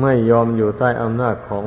[0.00, 1.64] ไม่ยอมอยู่ใต้อำนาจของ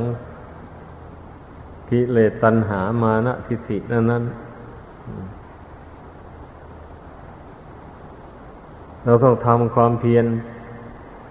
[1.89, 4.23] กิเลสตัณหามานะทิฏฐินั้นนั้น
[9.03, 10.25] เราต้องทำความเพียร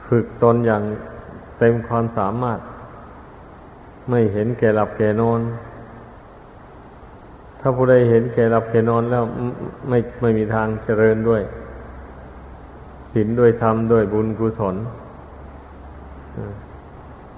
[0.09, 0.83] ฝึกตนอย่าง
[1.59, 2.59] เต็มความสามารถ
[4.11, 5.40] ไม่เห็นแก่หลับแก่นอน
[7.68, 9.24] ถ้าผู้ใดเห็นแก่หลับแก่นอนแล้ว
[9.88, 11.42] ไม่ไม่มีทางเจริญด้วย
[13.12, 14.76] ศีลด้วยธรรมด้วยบุญกุศล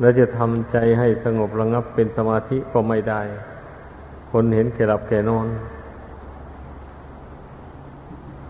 [0.01, 3.21] แล้วจะทำใจให้สงบระงับเป็นสมาธิก็ไม่ได้
[4.31, 5.47] คนเห็นแก่หลับแก่นอน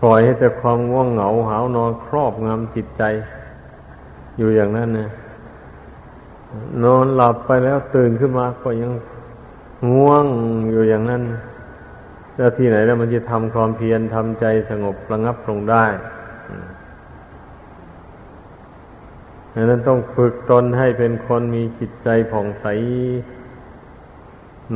[0.01, 3.03] ปล่อยให้แต่ความง่วงเหงาหาวนอนครอบงำจิตใจ
[4.37, 5.09] อยู่อย่างนั้นนะ
[6.83, 8.91] นอนหลับไปแล้วตื่นขึ้นมาก็ยัง
[9.91, 10.25] ง่วง
[10.71, 11.23] อยู่อย่างนั้น
[12.39, 15.85] แล้วที่ไหนแล้วมันจะทำความเพียรทำใจสงบระงับลงได้
[19.53, 22.65] ดังนั้นต้องฝึกตนให้เป็นคนมีจิตใจผ่องใส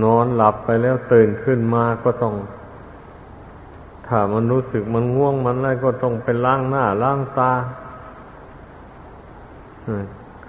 [0.04, 2.36] นอนหลับไปแล้วตื่นขึ้นมาก็ต้อง
[4.08, 7.52] ถ้ามันรู้สึกมันง่วงมันอะไรก็ต้องไปล้างหน้าล้างตา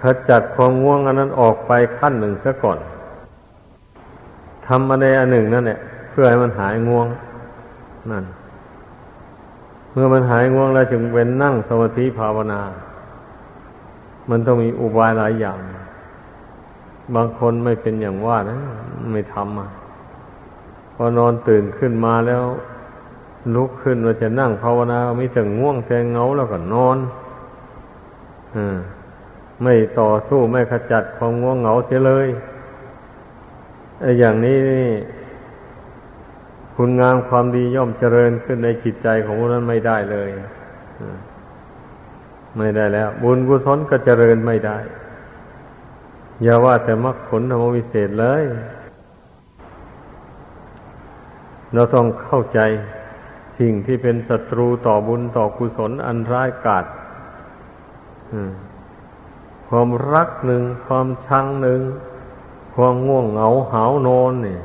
[0.00, 2.78] ขจัดความง่วงอันนั้นออกไปขั้นหนึ่งซะก่อน
[4.66, 5.80] ทำอะไรอันหนึ่งนั่นแหละ
[6.16, 7.08] พื่อให้มันหายง่วง
[8.10, 8.24] นั่น
[9.92, 12.60] เมื่อมันหายง่วงแล้วจึงเป็นนั่งสมาธิภาวนา
[14.30, 15.58] มันต้องมีอุบายหลายอย่าง
[17.14, 18.58] บางคนไม่เป็นอย่างว่านะ
[19.12, 19.68] ไม่ทำอะ
[20.94, 22.44] พอนอนตื่นขึ้นมาแล้ว
[23.54, 26.98] ลุกขึ้นว่าจะนั่งภาวนาไม่ถึงง่วงแทงเงาแล้วก็นอน
[28.56, 28.58] อ
[29.62, 32.28] ไม่ต่อสู้ไม่ขจัดความง่วงเหงาเสียเลย
[34.00, 34.88] ไอ้อย่างนี้นี่
[36.76, 40.28] คุณงามความดีย่อมเจริญขึ้นในจิตใจของผู้นั้นไม่ได้เลย
[42.58, 44.78] ไม่ได้แล้ว บุญกุศลก็เจริญไม่ได้
[46.42, 48.42] อย่าว่าแต่มรรคผลธรรมวิเศษเลย
[51.74, 52.60] เราต้องเข้าใจ
[53.58, 56.84] สิ่งที่เป็นศัตรูต่อบุญต่อกุศลอันร้ายกาจ
[59.68, 61.80] ความรักหนึ่ง ความชังหนึ่ง
[62.74, 64.60] ความง่วงเหงาหาวนอนเนี่ย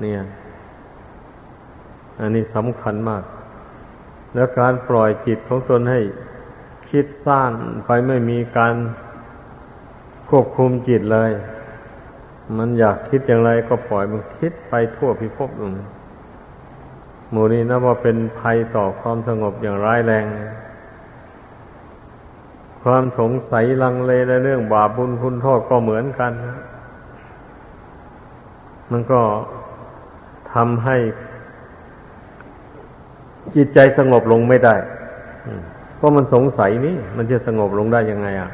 [0.00, 0.22] เนี่ย
[2.22, 3.24] อันนี้สำคัญมาก
[4.34, 6.00] แล้วการปล่อยจิตของตนให้
[6.90, 7.50] คิดสร้าง
[7.86, 8.74] ไปไม่มีการ
[10.28, 11.30] ควบคุมจิตเลย
[12.58, 15.74] มันอยากคิดอย่างไรก็ปล่อยมันคิดไปทั่วพิภพนึง
[17.30, 20.26] หมู่นี้นับว่าเป็นภัยต่อความสงบอย่างร้ายแรง
[22.82, 26.32] ความสงสัยลังเลในเรื่องบาปบุญคุณโทษก็เหมือนกัน
[28.90, 29.22] มันก็
[30.52, 30.96] ทำให้
[33.56, 34.74] จิตใจสงบลงไม่ได้
[35.96, 38.50] เพราะมันสงสัยนี่มันจะสงบลงได้ยังไงอะ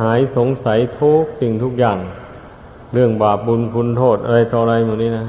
[0.00, 1.98] หายสงสัยทุกสิ่งทุกอย่าง
[2.92, 5.26] เรื่องบาปบุญคุณโทษอะไรต่ออะไรหมดนี้นะ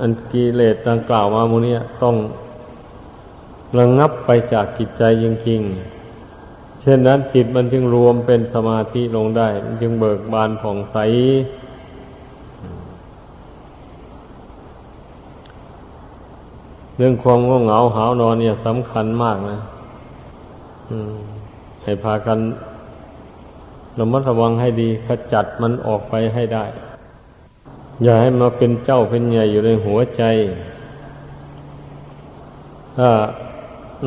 [0.00, 2.16] อันกิเลสดังกล่าวมาโมนี้ต้อง
[3.78, 10.96] ระงงับไปจากจิตใจจริงๆ เช่นนั้นจิตมันจึงรวมเป็นสมาธิลงได้ มันจึงเบิกบานผ่องใส
[16.96, 19.58] เรื่องความง่วงเหงาหาวนอนเนี่ยสำคัญมากนะ
[21.82, 22.38] ให้พากัน
[23.98, 26.64] ระมัดระวังให้ดีขจัดมันออกไปให้ได้
[28.02, 30.22] อย่าให้มาเป็นเจ้าเป็นใหญ่อยู่ในหัวใจ
[32.98, 33.10] ถ้า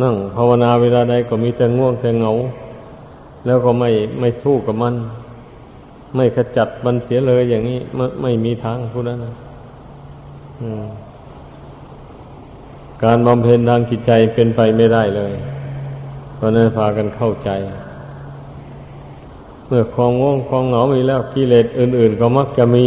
[0.02, 2.32] นั่งภาวนาเวลาใดก็มีแต่ง่วงแต่เหงา
[3.45, 4.95] แล้วก็ไม่ไม่สู้กับมัน
[6.15, 9.34] ไม่ขจัดมันเสียเลยอย่างนี้ไม่ไม่มีทางพูดนั้นนะ
[13.04, 15.34] การบำเพ็ญทางจิตใจเป็นไปไม่ได้เลย
[16.36, 17.50] เพราะนั้นพากันเข้าใจ
[19.66, 22.86] เมื่อความง่วงความเหงามีแล้วกิเลสอื่น ๆ ก็มักจะมี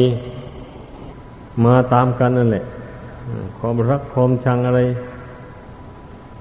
[1.64, 2.64] มาตามกันนั่นแหละ
[3.58, 4.80] ความรักความชังอะไร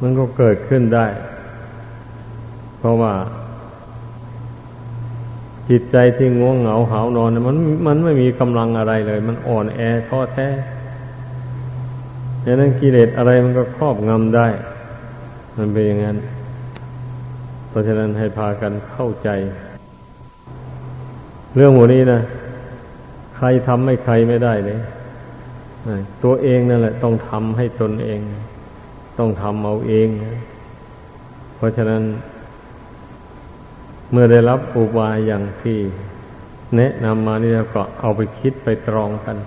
[0.02, 1.08] มันก็เกิดขึ้นได้
[2.80, 3.14] เพราะว่า
[5.70, 9.80] จิตใจที่ง่วงเหงาหานอน มันมันไม่มีกำลังอะไรเลย มันอ่อนแอ
[10.10, 10.48] ท้อแท้
[12.46, 14.48] ดังนั้นกิเลสอะไรมันก็ครอบงำได้
[15.58, 16.18] มันเป็นอย่างนั้น
[17.70, 19.30] เพราะฉะนั้นให้พากันเข้าใจ
[21.56, 22.22] เรื่องหมดนี้นะ
[23.36, 24.80] ใครทำให้ใครไม่ได้เลย
[26.24, 28.22] ตัวเองนั่นแหละ ต้องทำให้ตนเอง
[29.20, 30.10] ต้องทำเอาเอง
[31.56, 32.04] เพราะฉะนั้น
[34.12, 35.78] เมื่อได้รับอุบายอย่างที่
[36.76, 39.38] แนะนำมานี่ก็เอาไปคิดไปตรองกัน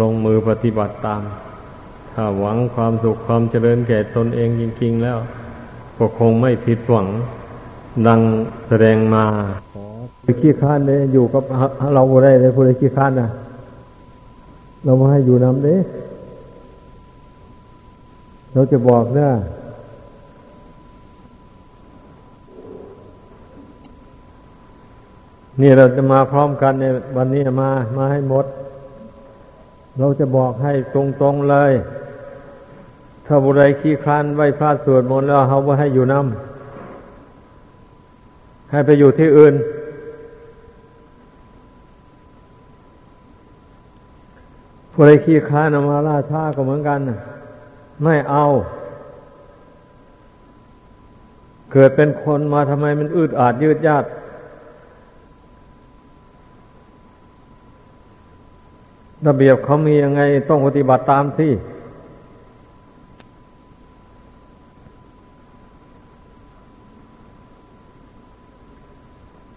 [0.00, 1.22] ลงมือปฏิบัติตาม
[2.20, 5.18] ถ้าหวังความสุขความเจริญแก่ตนเองจริง ๆ แล้ว
[5.98, 7.06] ก็คงไม่ผิดหวัง
[8.06, 8.20] ดัง
[8.68, 9.24] แสดงมา
[10.40, 11.42] ขี้ค้านเลยอยู่กับ
[11.94, 13.28] เราได้เลยผู้ใดขี้ค้านนะ
[14.84, 15.76] เรามาให้อยู่นำเด้
[18.52, 19.28] เราจะบอกนะ
[25.60, 26.84] นี่เราจะมาพร้อมกันใน
[27.16, 28.46] วันนี้มา มาให้หมด
[29.98, 31.72] เราจะบอกให้ตรงๆเลย
[33.30, 39.54] ถ้าบุไรขี้คลานไหวพระสวดมนต์แล้วเขาว่าให้อยู่น้ำให้ไปอยู่ที่อื่น
[44.92, 47.00] ผู้ใดขี้ค้านมาล่าช้าก็เหมือนกัน
[48.04, 48.44] ไม่เอา
[51.72, 54.04] เกิดเป็นคนมาทำไมมันอืดอาดยืดยาด
[59.26, 61.52] ระเบียบเขามียังไงต้องปฏิบัติตามที่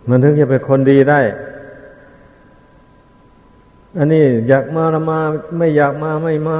[0.08, 1.22] มันถึงจะเป็นคนดีได้
[3.98, 5.20] อันนี้อยากมาละมา
[5.58, 6.60] ไม่อยากมาไม่มา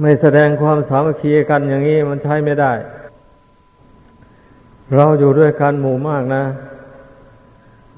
[0.00, 2.72] ไม่แสดงความสามัคคีกันอย่างนี้มันใช้ไม่ได้
[4.94, 6.44] เราอยู่ด้วยกันหมู่มากนะ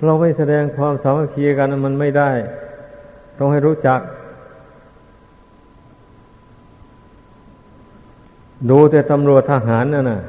[0.04, 2.30] เราไม่แสดงความสามัคคีกันมันไม่ได้
[3.38, 4.00] ต้องให้รู้จัก
[8.70, 10.20] ดูแต่ตำรวจทหารน่ะนะ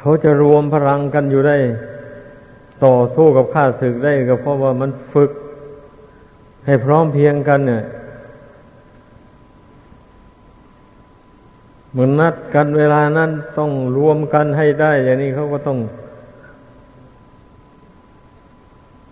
[0.00, 1.56] เขาจะรวมพลังกันอยู่ได้
[2.84, 5.30] ต่อสู้กับข้าศึกได้ก็เพราะว่ามันฝึก
[6.66, 7.82] ให้พร้อมเพียงกันเนี่ย
[11.90, 15.78] เหมือนนัดกันเวลานั้นต้องรวมกันให้ได้ อย่างนี้เขาก็ต้อง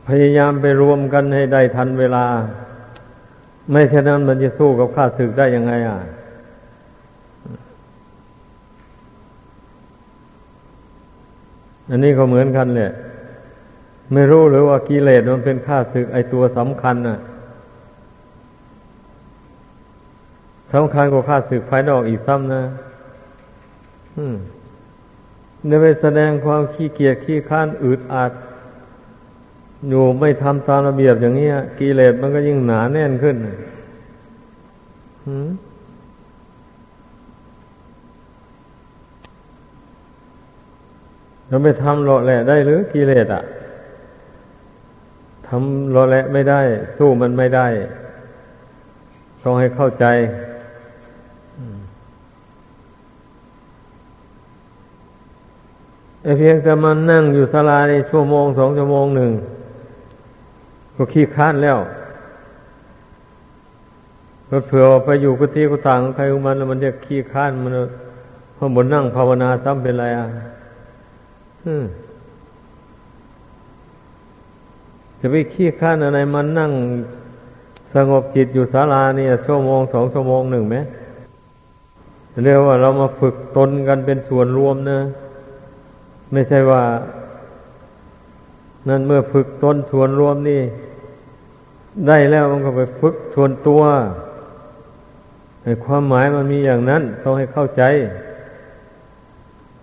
[0.08, 2.24] พยายามไปรวมกันให้ได้ทันเวลา
[3.70, 5.98] ไม่เช่นนั้นมันจะสู้กับข้าศึกได้ยังไงอะ
[11.88, 12.92] อันนี้ก็เหมือนกันแหละ
[14.12, 17.18] ไม่รู้หรือว่ากิเลสมันเป็นข้าศึกไอตัวสำคัญน่ะ
[20.74, 22.62] สำคัญกว่าข้าศึกภายนอกอีกซ้ำนะ
[24.16, 24.36] อืม
[25.66, 28.32] เนี่ยไปแสดงความขี้เกียจขี้ข้านอึดอัด
[29.88, 31.48] อยู่ไม่ทำตามระเบียบอย่างนี้
[31.78, 33.36] กิเลสมันก็ยิ่งหนาแน่นขึ้น
[41.48, 43.42] เราไม่ทำหล่อแหละได้หรือกิเลสอะ
[45.46, 46.60] ทำรอและไม่ได้
[46.98, 47.66] สู้มันไม่ได้
[49.42, 50.04] ต้องให้เข้าใจ
[56.22, 59.32] ไอ้เพียงแต่มันนั่งอยู่สลาในชั่วโมงสองชั่วโมงหนึ่ง
[60.94, 61.78] ก็ขี้ค้านแล้ว
[64.50, 67.72] ก็เผื่อไปอยู่กุฏิกุฏางใครของมันแล้วมันจะขี้ค้านมัน
[68.54, 70.26] เพราะบนนั่งภาวนาซ้ำเป็นไรอะ
[75.20, 76.72] จะไปขี้ข้านอะไรมันนั่ง
[77.94, 80.76] สงบจิตอยู่ศาลาเนี่ยชั่วโมงสองชั่วโมงหนึ่งไหม
[82.44, 84.98] เรียกว่าเรามาฝึกตนกันเป็นส่วนรวมเนะ
[86.32, 86.82] ไม่ใช่ว่า
[88.88, 90.62] นั่นเมื่อฝึกตนส่วนรวมนี่
[92.06, 93.82] ได้แล้วมันก็ไปฝึกส่วนตัว
[95.84, 97.82] ความหมายมันมีอย่างนั้น ต้องให้เข้าใจ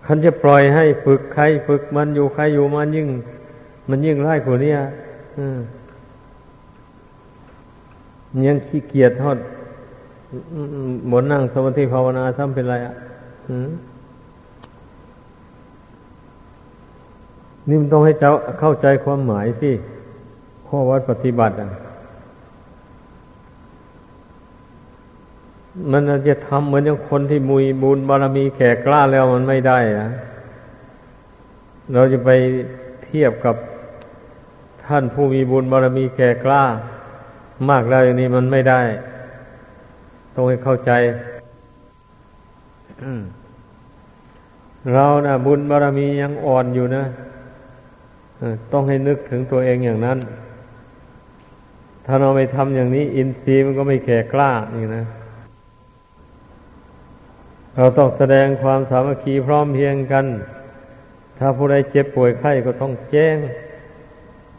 [0.06, 3.08] คันจะปล่อยให้ฝึกใครฝึกมันอยู่ใครอยู่มันยิ่ง
[3.88, 4.74] มันยิ่งร้ายกว่านี้
[8.46, 9.38] ยังขี้เกียจทอด
[11.08, 12.94] หมดนั่งสมาธิภาวนาซ้ำเป็นไรอะ
[17.68, 19.70] นี่มันต้องให้เจ้าเข้าใจความหมายสิ
[20.66, 21.68] ข้อวัดปฏิบัติอะ
[25.92, 30.08] มันจะทำเหมือนอย่างคนที่มุยบุญบารมีแก่กล้าแล้วมันไม่ได้อะ
[31.92, 32.30] เราจะไป
[33.04, 33.56] เทียบกับ
[34.86, 36.64] ท่านผู้มีบุญบารมีแก่กล้า
[37.68, 38.80] มากแล้วอย่างนี้มันไม่ได้
[40.34, 40.92] ต้องให้เข้าใจ
[44.94, 47.04] เรานะ่ะ บุญบารรมียังอ่อนอยู่นะ
[48.72, 50.18] ต้องให้นึกถึงตัวเองอย่างนั้น
[52.06, 55.04] ถ้าเราไม่ทำอย่างนี้ อินทรีย์มันก็ไม่แก่กล้านี่นะ
[57.76, 60.26] เราต้องแสดงความสามัคคีพร้อมเพียงกัน
[61.38, 63.36] ถ้าผู้ใดเจ็บป่วยไข้ก็ต้องแจ้ง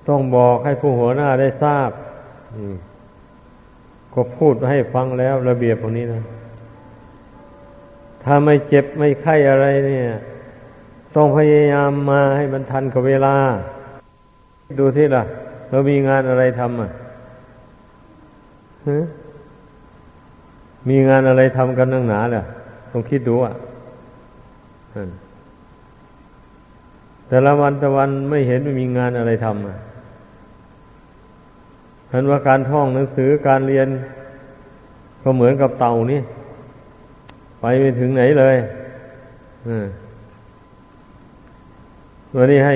[0.08, 1.92] ต้องบอกให้ผู้หัวหน้าได้ทราบ
[4.14, 6.24] ก็พูดให้ฟังแล้วระเบียบพวกนี้นะ
[8.24, 10.04] ถ้าไม่เจ็บไม่ไข้อะไรเนี่ย
[11.16, 13.36] ต้องพยายามมาให้มันทันกับเวลา
[14.80, 15.24] ดูที่ล่ะ
[15.70, 16.92] เรามีงานอะไรทำอะ
[20.90, 22.46] มีงานอะไรทำกันนั่งหนาเนี่ย
[22.92, 23.54] ต้องคิดดูอะ
[27.28, 29.78] แต่ละวันแต่วันไม่เห็นไม่มีงานอะไรทำอะ
[32.10, 33.88] เห็นว่าการท่องหนังสือการเรียน
[35.24, 36.22] ก็เหมือนกับเต่านี่
[37.62, 38.56] ไปไม่ถึงไหนเลย
[42.36, 42.76] วันนี้ให้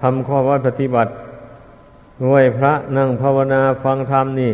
[0.00, 1.10] ทำข้อวัดปฏิบัติ
[2.24, 4.52] ด้วยพระนั่งภาวนาฟังธรรมนี่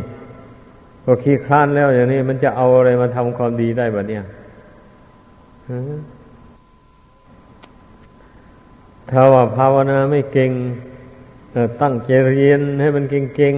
[1.04, 4.18] ก็ขี้คลานแล้วอย่างนี้ มันจะเอาอะไรมาทำความดีได้แบบนี้
[9.10, 10.50] ถ้าว่าภาวนาไม่เก่ง
[11.82, 13.54] ตั้งใจเรียนให้มันเก่ง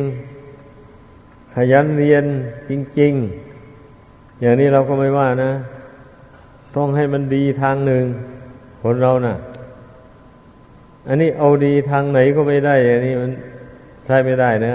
[0.77, 2.25] ๆขยันเรียน
[2.69, 3.13] จริง
[3.77, 5.53] ๆ อย่างนี้เราก็ไม่ว่านะ
[6.77, 8.05] ต้องให้มันดีทางหนึ่ง
[8.83, 9.37] คนเรานะ่ะ
[11.09, 13.31] อันนี้เอาดีทางไหนก็ไม่ได้ อันนี้มัน
[14.05, 14.75] ใช้ไม่ได้นะ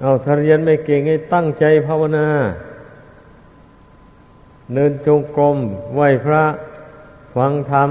[0.00, 2.26] เอาถ้าเรียนไม่เก่งให้ตั้งใจภาวนา
[4.74, 5.56] เดินจงกรม
[5.94, 6.44] ไหวพระ
[7.34, 7.90] ฟังธรรม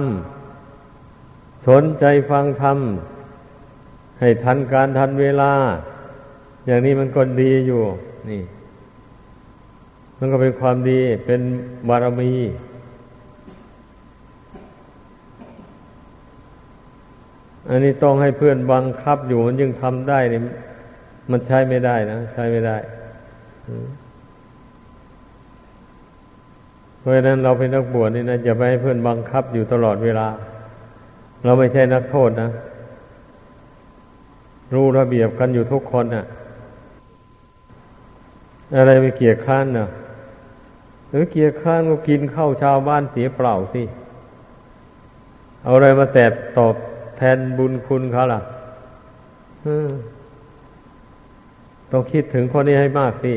[1.68, 2.78] สนใจฟังธรรม
[4.20, 5.52] ให้ทันการทันเวลา
[6.66, 7.82] อย่างนี้มันก็ดีอยู่
[8.30, 8.42] นี่
[10.18, 11.42] มันก็เป็นความดีเป็น
[11.88, 12.34] บารมี
[17.70, 20.42] อันนี้ต้องให้เพื่อนบังคับอยู่มันยังทำได้เนี่ย
[21.32, 22.78] มันใช้ไม่ได้นะ ใช้ไม่ได้
[26.99, 30.28] เพ ราะฉะนั้นเราเป็นนักบวชนี่นะอย่าไปให้เพื่อนบังคับอยู่ตลอดเวลา
[31.44, 32.50] เราไม่ใช่นักโทษนะ
[34.74, 36.26] รู้ระเบียบกันอยู่ทุกคนนะ่ะ
[38.76, 39.88] อะไรไปเกียร์ข้านนะ่ะ
[41.10, 43.84] หรือเกียร์ข้านก็กินข้าวชาวบ้านเสียเปล่าสิ
[45.64, 46.26] เอาอะไรมาแตะ
[46.58, 46.76] ตอบ
[47.18, 48.42] แทนบุญคุณเขาล่ะ
[51.92, 53.34] ต้องคิดถึงคนนี้ให้มากสิ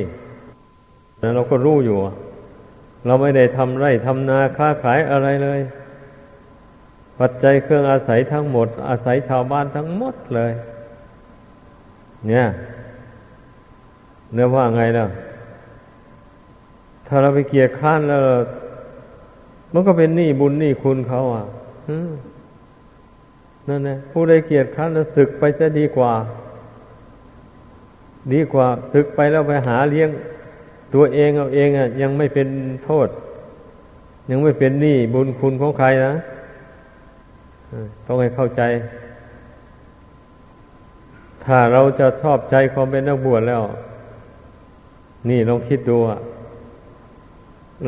[1.18, 1.98] แล้วเราก็รู้อยู่
[3.06, 5.60] เราไม่ได้ทำไร่ทำนาค้าขายอะไรเลย
[7.20, 10.52] ปัจจัยเครื่องอาศัยทั้งหมด อาศัยชาวบ้านทั้งหมดเลย
[12.28, 12.46] เนี่ย
[14.32, 15.06] เนื้อว่าไงนะ
[17.06, 18.20] ถ้าเราไปเกียร์ข้านแล้ว
[19.72, 21.44] มันก็เป็นหนี้บุญหนี้คุณเขาอะ
[23.68, 26.12] นั่นนะผู้ใดเกียรติค้านแล้วศึกไปจะดีกว่า
[28.32, 30.08] ดีกว่าศึกไปแล้วไปหาเลี้ยง
[30.94, 32.48] ตัวเองเอาเองอะ ยังไม่เป็น
[32.84, 33.08] โทษ
[34.30, 36.14] ยังไม่เป็นหนี้บุญคุณของใครนะ
[38.06, 38.62] ต้องให้เข้าใจ
[41.44, 43.62] ถ้าเราจะชอบใจความเป็นนักบวชแล้ว
[45.28, 46.18] นี่ลองคิดดูอะ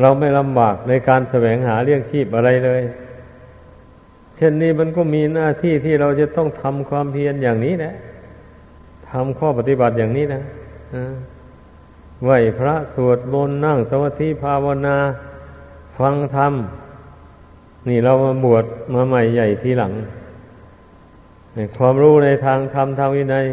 [0.01, 2.81] เราไม่ลำบากในการแสวงหาเลี้ยงชีพอะไรเลย
[4.37, 7.93] เช่นนี้มันก็มีหน้าที่ที่เราจะต้องทำความเพียรอย่างนี้นะ
[9.09, 10.41] ทำข้อปฏิบัติอย่างนี้นะ
[10.93, 11.13] อ่า
[12.25, 14.97] ไหวพระสวดมนต์นั่งสมาธิภาวนา
[15.97, 16.53] ฟังธรรม
[17.87, 19.93] นี่เรามาบวชมาใหม่ใหญ่ทีหลัง
[21.77, 23.45] ความรู้ในทางธรรมทางวินัย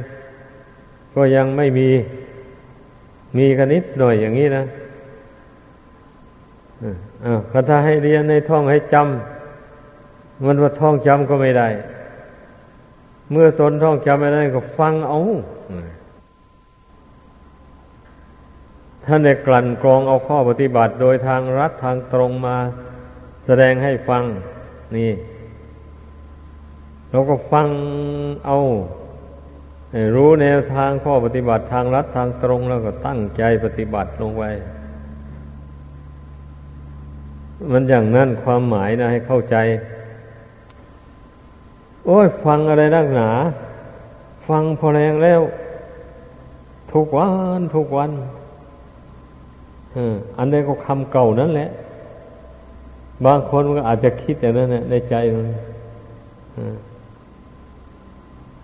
[1.15, 1.89] ก็ยังไม่มี
[3.39, 4.65] มีกันนิดหน่อยอย่างนี้นะ
[7.25, 11.69] อ่าวถ้าให้เรียนในท่องให้จำมันว่าท่องจำก็ไม่ได้
[13.31, 15.19] เมื่อตนท่องจำไม่ได้ก็ฟังเอา
[19.07, 22.57] ท่านได้กลั่นกรองเอาข้อปฏิบัติโดยทางรัฐทางตรงมา
[23.47, 24.25] แสดงให้ฟัง
[24.97, 25.11] นี่
[27.11, 27.69] เราก็ฟัง
[28.47, 28.59] เอา
[30.15, 34.51] รู้แนวทางข้อปฏิบัติทางรัฐทางตรงแล้วก็ตั้งใจปฏิบัติลงไว้
[37.71, 39.57] มันอย่างนั้นความหมายนะให้เข้าใจ
[42.07, 43.31] โอ้ย ฟังอะไรนักหนา
[44.49, 45.41] ฟังพอแรงแล้ว
[46.93, 47.29] ทุกวั
[47.59, 48.11] นทุกวัน
[50.39, 51.71] อันนี้ก็คำเก่านั่นแหละ
[53.27, 55.45] บางคนมันก็อาจจะคิดอย่างนั้นในใจมัน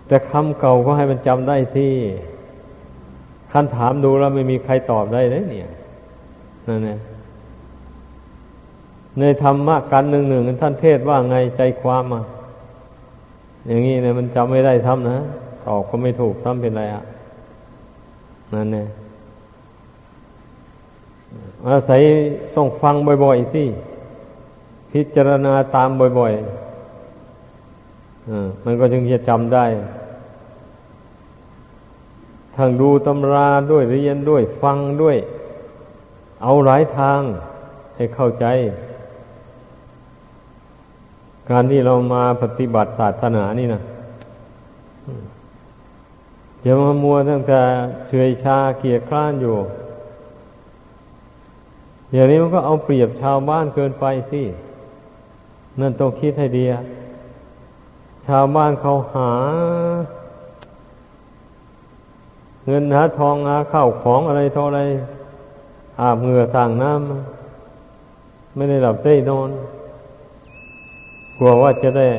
[0.07, 1.85] แต่คำเก่าก็ให้มันจำได้สิ
[3.51, 5.71] คันถามดูแล้วไม่มีใครตอบได้เลยเนี่ย
[6.67, 6.99] นั่นเอง
[9.19, 12.23] ในธรรมะกันหนึ่งหนึ่งท่านเทศว่าไงใจความอะ
[13.67, 15.17] อย่างนี้เนี่ยมันจำไม่ได้ทำนะ
[15.65, 17.03] ตอบก็ไม่ถูกทำเป็นไรอะ
[18.53, 18.87] นั่นเนี่ย
[21.67, 22.01] อาศัย
[22.55, 23.63] ต้องฟังบ่อยๆสิ
[24.91, 25.89] พิจารณาตาม
[26.19, 28.31] บ่อยๆอ
[28.63, 29.65] มันก็จึงจะจำได้
[32.55, 35.17] ทั้งดูตำราด้วยเรียนด้วย ฟังด้วย
[36.43, 37.21] เอาหลายทาง
[37.95, 38.45] ให้เข้าใจ
[41.49, 43.81] การที่เรามาปฏิบัติศาสนานี่นะ
[46.61, 47.61] อย่ามามัวตั้งแต่
[48.07, 49.55] เฉยชาเกียรคร้านอยู่
[52.13, 54.41] อย่างนี้มันก็เอาเปรียบชาวบ้านเกินไปสิ
[55.79, 56.63] นั่นต้องคิดให้ดี
[58.27, 59.31] ชาวบ้านเขาหา
[62.65, 64.79] เงินหาทองหาข้าวของอะไรเท่าไร
[66.01, 69.49] อาบเหงื่อต่างน้ำไม่ได้หลับได้นอน
[71.37, 72.09] กลัวว่าจะได้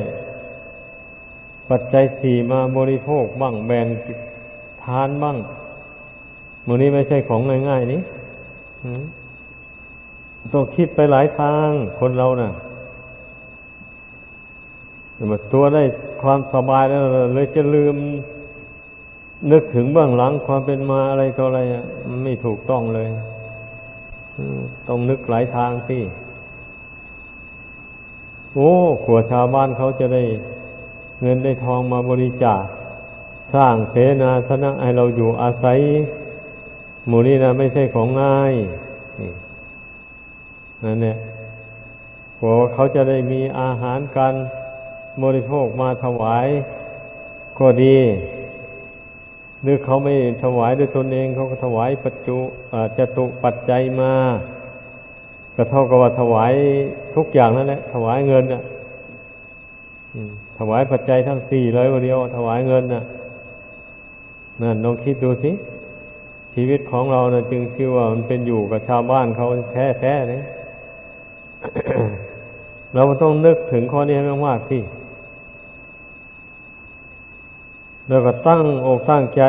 [1.69, 3.87] ปัจจัยสี่มาบริโภคบ้างแบ่ง
[4.83, 5.37] ทานบ้าง
[6.67, 8.01] มันนี้ไม่ใช่ของง่ายๆนี่
[10.53, 11.69] ต้องคิดไปหลายทาง
[11.99, 12.51] คนเรานะ่ะ
[15.15, 15.83] แต่ตัวได้
[16.21, 17.01] ความสบายแล้ว
[17.35, 17.95] เลยจะลืม
[19.51, 21.83] นึกถึงเบื้องหลังความเป็นมาอะไรต่ออะไรอะ
[22.23, 23.07] ไม่ถูกต้องเลย
[24.87, 25.99] ต้องนึกหลายทางสิ
[28.55, 28.71] โอ้
[29.03, 30.23] ขัวชาวบ้านเขาจะได้
[31.21, 32.63] เงินได้ทองมาบริจาค
[33.53, 35.79] สร้างเสนาสนะให้เราอยู่อาศัย
[37.07, 38.53] หมู่นี้นะไม่ใช่ของง่าย
[40.83, 41.17] นั่นเนี่ย
[42.39, 44.33] กว่าเขาจะได้มีอาหารการ
[45.23, 46.47] บริโภคมาถวาย
[47.59, 47.97] ก็ดี
[49.61, 50.13] หรือเขาไม่
[50.43, 52.37] ถวายด้วยตนเองเขาก็ถวายปัจจุ
[52.97, 54.13] จตุปัจจัยมา
[55.55, 56.53] ก็เท่ากับว่าถวาย
[57.15, 58.63] ทุกอย่างนั่นแหละ ถวายเงินอะ
[60.57, 63.03] ถวายปัจจัยทั้งสี่เลยวันเดียว ถวายเงินน่ะ
[64.61, 65.51] นั่นลองคิดดูสิ
[66.53, 70.41] ชีวิตของเราน่ะจึงชื่อว่ามันเป็นอยู่กับชาวบ้านเขาแท้ๆเลย
[72.93, 74.81] เราต้องนึกถึงข้อนี้ให้มากๆที่
[78.07, 79.43] แล้วก็ตั้งอกตั้งใจ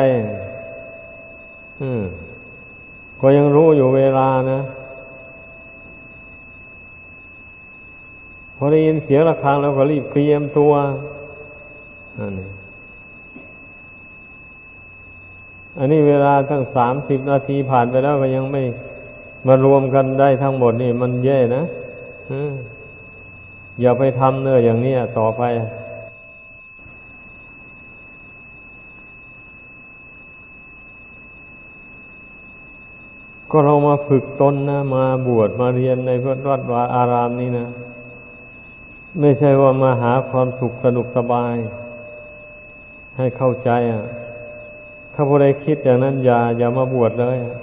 [1.81, 2.01] อืม
[3.21, 4.59] ก็ยังรู้อยู่เวลานะ
[8.55, 10.71] พอได้ยินเสียงะระฆังแล้วก็รีบเตรียมตัว
[12.19, 12.47] อันนี้
[15.77, 18.61] อันนี้เวลาตั้งสามสิบนาทีผ่านไปแล้วก็ยังไม่
[19.47, 21.63] มารวมกันได้ทั้งหมดนี่มันแย่นะ
[23.81, 25.43] อย่าไปทำเนื้ออย่างนี้ต่อไป
[33.55, 37.67] ก็เรามาฝึกตนนะมาบวชมาเรียนในพระวัดวาอารามนี้นะ
[39.19, 41.55] ไม่ใช่ว่ามาหาความสุขสนุกสบาย
[43.17, 44.03] ให้เข้าใจอะ
[45.13, 47.55] ถ้าผู้ใดคิดอย่างนั้นอย่าอย่ามาบวชเลยอะ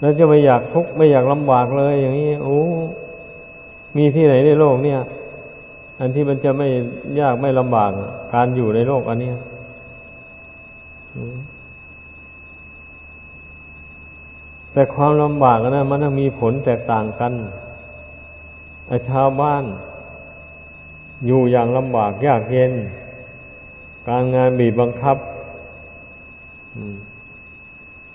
[0.00, 2.60] แล้วจะไม่อยากทุกข์ไม่อยากลำบากเลย อย่างนี้โอ้
[3.96, 5.00] มีที่ไหนในโลกเนี่ย
[6.00, 6.68] อันที่มันจะไม่
[7.20, 7.90] ยากไม่ลำบาก
[8.34, 9.32] การอยู่ในโลกอันนี้
[14.72, 17.32] แต่ความลำบากนะมันมีผลแตกต่างกัน
[18.88, 19.64] ไอ้ชาวบ้าน
[21.26, 22.72] อยู่อย่างลำบากยากเย็น
[24.08, 25.16] การงานบีบบังคับ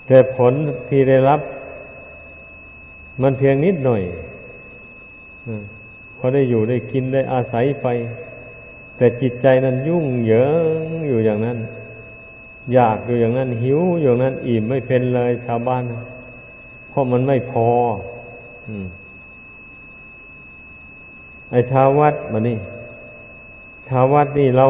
[0.07, 0.53] แต่ผล
[0.89, 1.39] ที่ได้รับ
[3.21, 4.03] มันเพียงนิดหน่อย
[6.17, 7.87] พอได้อยู่ได้กินได้อาศัยไป
[8.97, 10.47] แต่จิตใจนั้นยุ่งเหยิ
[10.85, 11.57] งอยู่อย่างนั้น
[12.73, 15.83] อยากอยู่อย่างนั้นหิวอยู่นั้นอิ่มไม่เป็นเลยชาวบ้าน
[16.89, 17.67] เพราะมันไม่พอ
[21.51, 22.57] ไอชาววัดมานี่
[23.87, 24.67] ชาววัดนี่เรา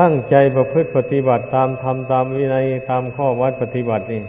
[0.00, 4.22] ตั้งใจประพฤติปฏิบัติตามธรรมตามวินัยตามข้อวัดปฏิบัตินี่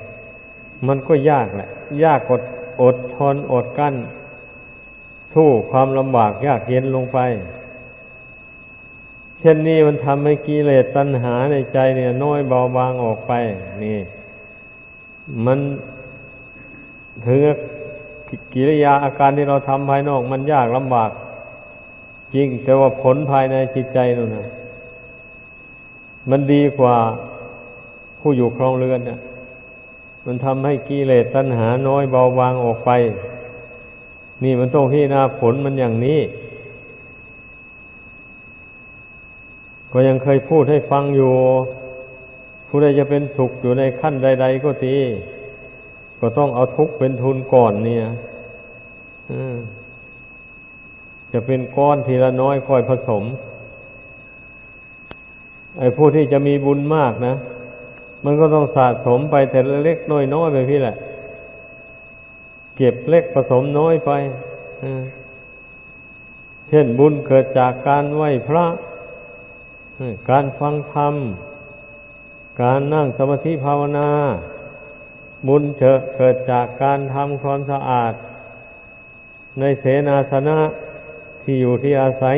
[0.87, 1.69] มันก็ยากแหละ
[2.03, 2.41] ยากกด
[2.81, 3.95] อดทนอดกั้น
[5.33, 7.19] สู้ความลำบากยากเย็นลงไป
[9.39, 13.31] เช่นนี้มันทำให้กิเลสตัณหาในใจเนี่ย น้อยเบาบางออกไป
[13.83, 13.99] นี่
[15.45, 15.59] มัน
[17.25, 17.39] ถึง
[18.53, 21.11] กิริยาอาการที่เราทำภายนอก มันยากลำบาก
[22.33, 24.47] จริง แต่ว่าผลภายในจิตใจนั่นนะ
[26.29, 26.95] มันดีกว่า
[28.19, 29.19] ผู้อยู่ครองเรือนเนี่ย
[30.25, 32.91] มันทำให้กิเลสตัณหาน้อยเบาบางออกไป
[34.43, 36.19] นี่มันต้องพิจารณาผลมันอย่างนี้
[39.91, 41.33] ก็ยังเคยพูดให้ฟังอยู่
[42.67, 44.95] ผู้ใดจะเป็นสุขอยู่ในขั้นใด ๆ ก็ที
[46.19, 48.05] ก็ต้องเอาทุกข์เป็นทุนก่อนเนี่ย
[51.33, 53.23] จะเป็นก้อนทีละน้อยค่อยผสม
[55.77, 57.35] ไอ้ผู้ที่จะมีบุญมากนะ
[58.23, 60.95] มันก็ต้องสะสมไปแต่เล็กน้อยน้อยไปพี่แหละ
[62.75, 64.11] เก็บเล็กผสมน้อยไป
[66.69, 68.65] เช่นบุญเกิดจากการไหว้พระ
[70.29, 71.15] การฟังธรรม
[72.61, 74.09] การนั่งสมาธิภาวนา
[75.47, 78.13] บุญเกิดจากการทำความสะอาด
[79.59, 80.57] ในเสนาสนะ
[81.43, 82.37] ที่อยู่ที่อาศัย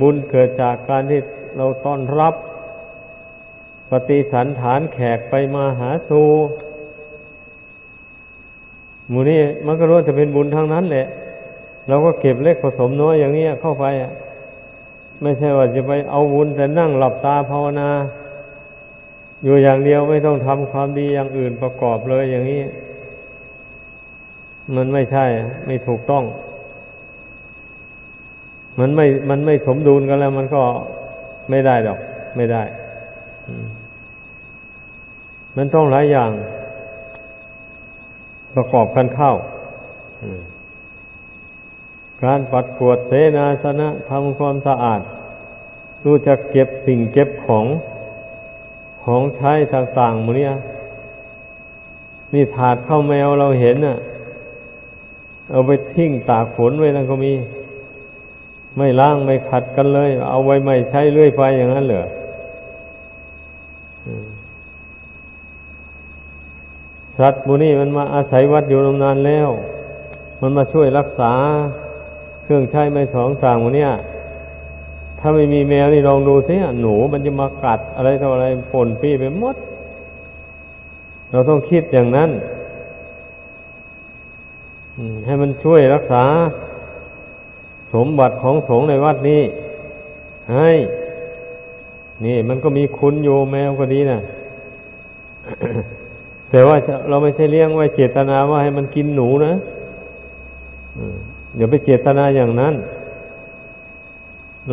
[0.00, 1.20] บุญเกิดจากการที่
[1.56, 2.34] เราต้อนรับ
[3.90, 6.28] ปฏิสันฐานแขกไปมาหาสู่
[9.08, 11.06] หมูนี่มันก็รู้จะเป็นบุญทั้งนั้นแหละ
[11.88, 14.12] เราก็เก็บเล็กผสมน้อยอย่างนี้เข้าไปอะ
[15.22, 17.88] ไม่ใช่ว่าจะไปเอาบุญแต่นั่งหลับตาภาวนา
[19.44, 22.62] อยู่อย่างเดียวไม่ต้องทำความดีอย่างอื่นประกอบเลยอย่างนี้
[24.74, 25.24] มันไม่ใช่
[25.66, 26.24] ไม่ถูกต้อง
[28.80, 30.62] มันไม่มันไม่สมดุลกันแล้ว มันก็
[31.50, 31.98] ไม่ได้ดอก
[32.36, 32.62] ไม่ได้
[35.56, 36.30] มันต้องหลายอย่าง
[38.54, 39.32] ประกอบกันเข้า
[42.24, 45.00] การปัดกวดเสนาสนะทำความสะอาด
[46.04, 47.66] รู้จักเก็บสิ่งเก็บของ
[49.04, 50.48] ของใช้ต่างๆมือนี้
[52.34, 53.98] นี่ถาดข้าวแมวเราเห็นน่ะ
[55.50, 57.32] เอาไปทิ้งตากฝนไว้นั่นก็มี
[58.76, 62.06] ไม่ล้างไม่ขัดกันเลย เอาไว้ไม่ใช้เรื่อยไปอย่างนั้นเหรอ
[67.18, 69.48] สัตว์มูนี่มันมาอาศัยวัดอยู่นานแล้ว
[70.40, 71.32] มันมาช่วยรักษา
[72.42, 73.92] เครื่องใช้ไม่สองสางวันนี้ย
[75.18, 79.56] ถ้าไม่มีแมวนี่ลองดูสิหนูมันจะมากัดอะไรต่ออะไรปนปี้ไปหมด
[81.30, 82.30] เราต้องคิดอย่างนั้น
[85.26, 86.24] ให้มันช่วยรักษา
[87.94, 89.42] สมบัติของสงฆ์ในวัดนี้
[90.52, 90.70] ให้
[92.24, 94.18] นี่มันก็มีคุณอยู่แมวก็ดีนะ
[96.50, 96.76] แต่ว่า
[97.08, 99.52] เราไม่ใช่เลี้ยงไว้เจตนาว่าให้มันกินหนูนะ
[101.56, 102.74] อย่าไปเจตนาอย่างนั้น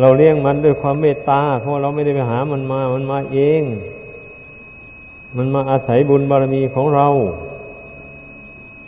[0.00, 3.62] เราเลี้ยงมันด้วยความเมตตา เพราะเราไม่ได้ไปหามันมา มันมาเอง
[5.36, 7.06] มันมาอาศัยบุญบารมีของเรา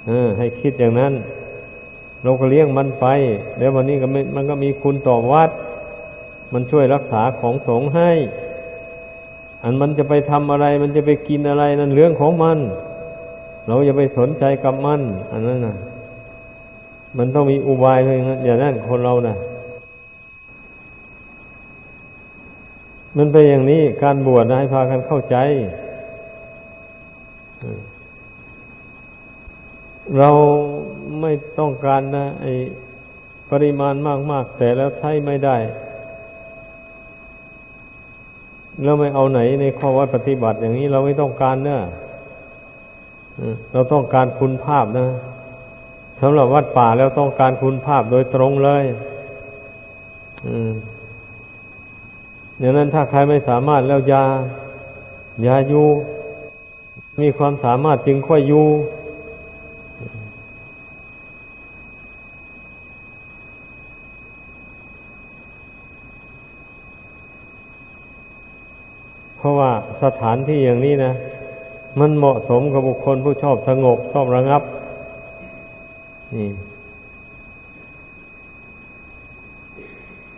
[0.07, 1.13] เออให้คิดอย่างนั้น
[2.25, 3.07] เราก็เลี้ยงมันไป
[3.59, 4.07] แล้ววันนี้ก็
[4.37, 5.51] มันก็มีคุณต่อวัด
[6.53, 8.11] มันช่วยรักษาของสงฆ์ให้
[9.63, 12.59] อันมันจะไปทำอะไร มันจะไปกินอะไรนั่นเรื่องของมัน
[13.67, 15.01] เราอย่าไปสนใจกับมัน
[15.33, 15.77] อันนั้นนะ
[17.19, 19.37] มันต้องมีอุบายเลยอย่างนั้นคนเรานะ่ะ
[23.17, 25.37] มันเป็นอย่างนี้การบวชนะให้พากันเข้าใจ
[30.19, 30.31] เรา
[31.23, 32.47] ไม่ต้องการนะไอ
[33.51, 33.95] ปริมาณ
[34.31, 35.57] มาก ๆ แต่แล้วใช้ไม่ได้
[38.83, 41.79] แล้วไม่เอาไหนในข้อวัดปฏิบัติอย่างนี้เราไม่ต้องการเนะ
[43.73, 45.09] เราต้องการคุณภาพนะ
[46.21, 48.85] สำหรับวัดป่าแล้วต้องการคุณภาพโดยตรงเลย
[50.47, 50.73] อืม
[52.59, 54.25] อย่างนั้นถ้าใครไม่สามารถแล้วยา
[55.47, 55.87] ยาอยู่
[57.21, 58.67] มีความสามารถจึงค่อยอยู่
[69.45, 69.71] ราะว่า
[70.03, 71.13] สถานที่อย่างนี้นะ
[72.01, 74.63] มันเหมาะสมกับบุคคลผู้ชอบสงบชอบระงับ
[76.35, 76.49] นี่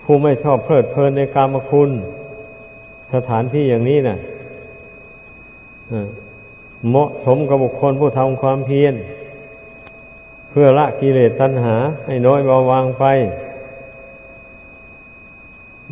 [0.03, 1.91] ผู้ไม่ชอบเพลิดเพลินในกามคุณ
[3.15, 4.19] สถานที่อย่างนี้นะ่ะ
[6.89, 8.95] เหมาะสมกับบุคคลผู้ทำความเพียร
[10.51, 11.77] เพื่อละกิเลสตัณหา
[12.07, 13.05] ให้น้อยเบาบางไป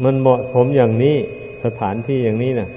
[0.02, 1.16] มันเหมาะสมอย่างนี้
[1.64, 2.68] สถานที่อย่างนี้นะ่ะ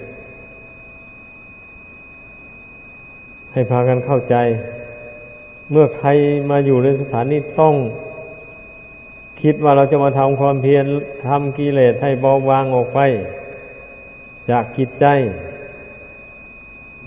[3.58, 4.36] ให้พากันเข้าใจ
[5.72, 6.10] เมื่อใคร
[6.50, 7.76] มาอยู่ในสถานนี้ต้อง
[9.42, 10.86] คิดว่าเราจะมาทำความเพียร
[11.28, 13.00] ทำกิเลสให้เบาบางออกไป
[14.50, 15.06] จากกิจใจ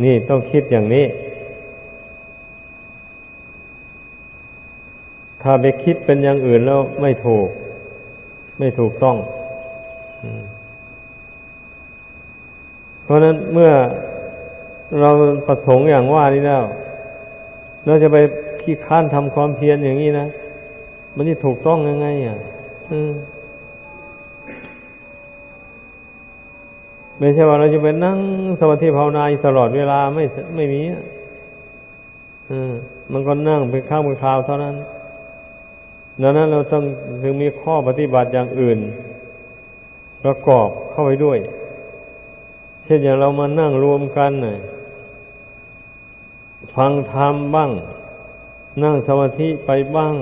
[0.04, 1.06] นี่ต้องคิดอย่างนี้
[5.42, 7.48] ถ้าไปคิดเป็นอย่างอื่นแล้วไม่ถูก
[8.58, 9.16] ไม่ถูกต้อง
[13.02, 13.72] เพราะนั้นเมื่อ
[14.98, 15.10] เรา
[15.46, 16.64] ประสงค์อย่างว่านี้แล้ว
[17.86, 18.16] เราจะไป
[18.62, 20.26] ขี้ค้านทำความเพียรอย่างนี้นะ
[21.16, 22.36] มันจะถูกต้องยังไงอะ
[27.18, 28.18] ไม่ใช่ว่าเราจะไปนั่ง
[28.60, 30.24] สมาธิภาวนาตลอดเวลาไม่
[30.56, 30.80] ไม่มี
[32.50, 32.52] อ
[33.12, 34.76] มันก็นั่งเป็นข้าวเป็นคราวเท่านั้น
[36.22, 36.82] ดังนั้นเราต้อง
[37.22, 38.78] ถึงมีข้อปฏิบัติอย่างอื่น
[40.24, 41.38] ประกอบเข้าไปด้วย
[42.84, 44.58] เช่นอย่างเรามานั่งรวมกันหน่อย
[46.76, 47.70] ฟังธรรมบ้าง
[48.82, 50.14] นั่งสมาธิไปบ้าง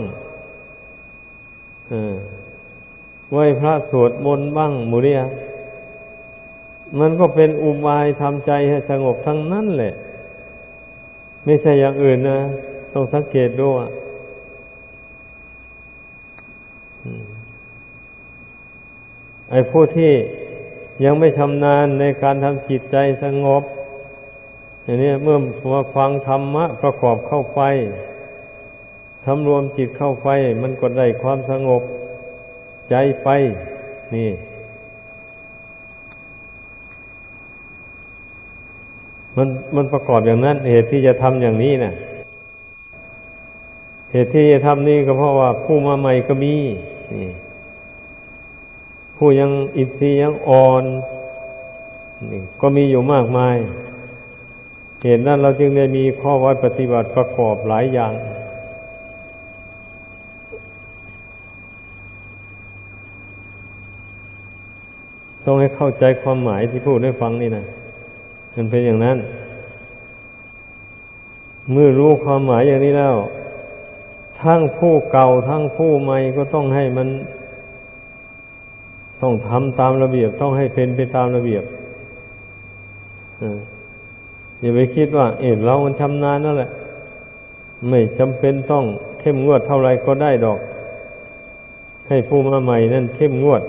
[3.32, 5.20] ไหวพระสวดมนต์บ้างมูเรีย
[6.99, 9.92] มันก็เป็นอุบายทำใจให้สงบทั้งนั้นแหละ
[11.44, 12.40] ไม่ใช่อย่างอื่นนะ
[12.92, 13.84] ต้องสังเกตด้วย
[19.51, 20.12] ไอ้ผู้ที่
[21.05, 23.62] ยังไม่ชำนาญในการทำจิตใจสงบ
[24.89, 25.39] อย่างนี้เมื่อ
[25.72, 27.61] มาฟังธรรมะประกอบเข้าไป
[29.24, 30.28] ทำรวมจิตเข้าไป
[30.62, 31.82] มันก็ได้ความสงบ
[32.91, 33.28] ใจไป
[34.14, 34.30] นี่
[39.36, 41.95] มันมันประกอบอย่างนั้น เหตุที่จะทำอย่างนี้นะ่ะ
[44.12, 46.55] เหตุที่จะทำนี่ก็เพราะว่าผู้มาใหม่ก็มี
[47.12, 47.30] นี่
[49.16, 50.84] ผู้ยังอิทรีย์ยังอ่อน
[52.30, 53.57] นี่ก็มีอยู่มากมาย
[55.05, 58.12] เหตุนั้นเราจึงได้มีข้อวัดปฏิบัติประกอบหลายอย่าง
[65.44, 67.64] ต้องให้เข้าใจความหมายที่พูดให้ฟังนี่นะ
[68.55, 69.18] มันเป็นอย่างนั้น
[71.72, 73.16] เมื่อรู้ความหมายอย่างนี้แล้ว
[74.42, 77.09] ทั้งผู้เก่าทั้งผู้ใหม่ก็ต้องให้มัน
[79.22, 81.64] ต้องทำตามระเบียบ ต้องให้เป็นไปตามระเบียบ
[83.42, 83.44] อ
[84.61, 86.70] อย่าไปคิดว่า เอ็เรามันชำนาญนั่นแหละ
[87.88, 88.84] ไม่จำเป็นต้อง
[89.20, 90.59] เข้มงวดเท่าไรก็ได้ดอก
[92.09, 93.62] ให้ผู้มาใหม่นั่นเข้มงวด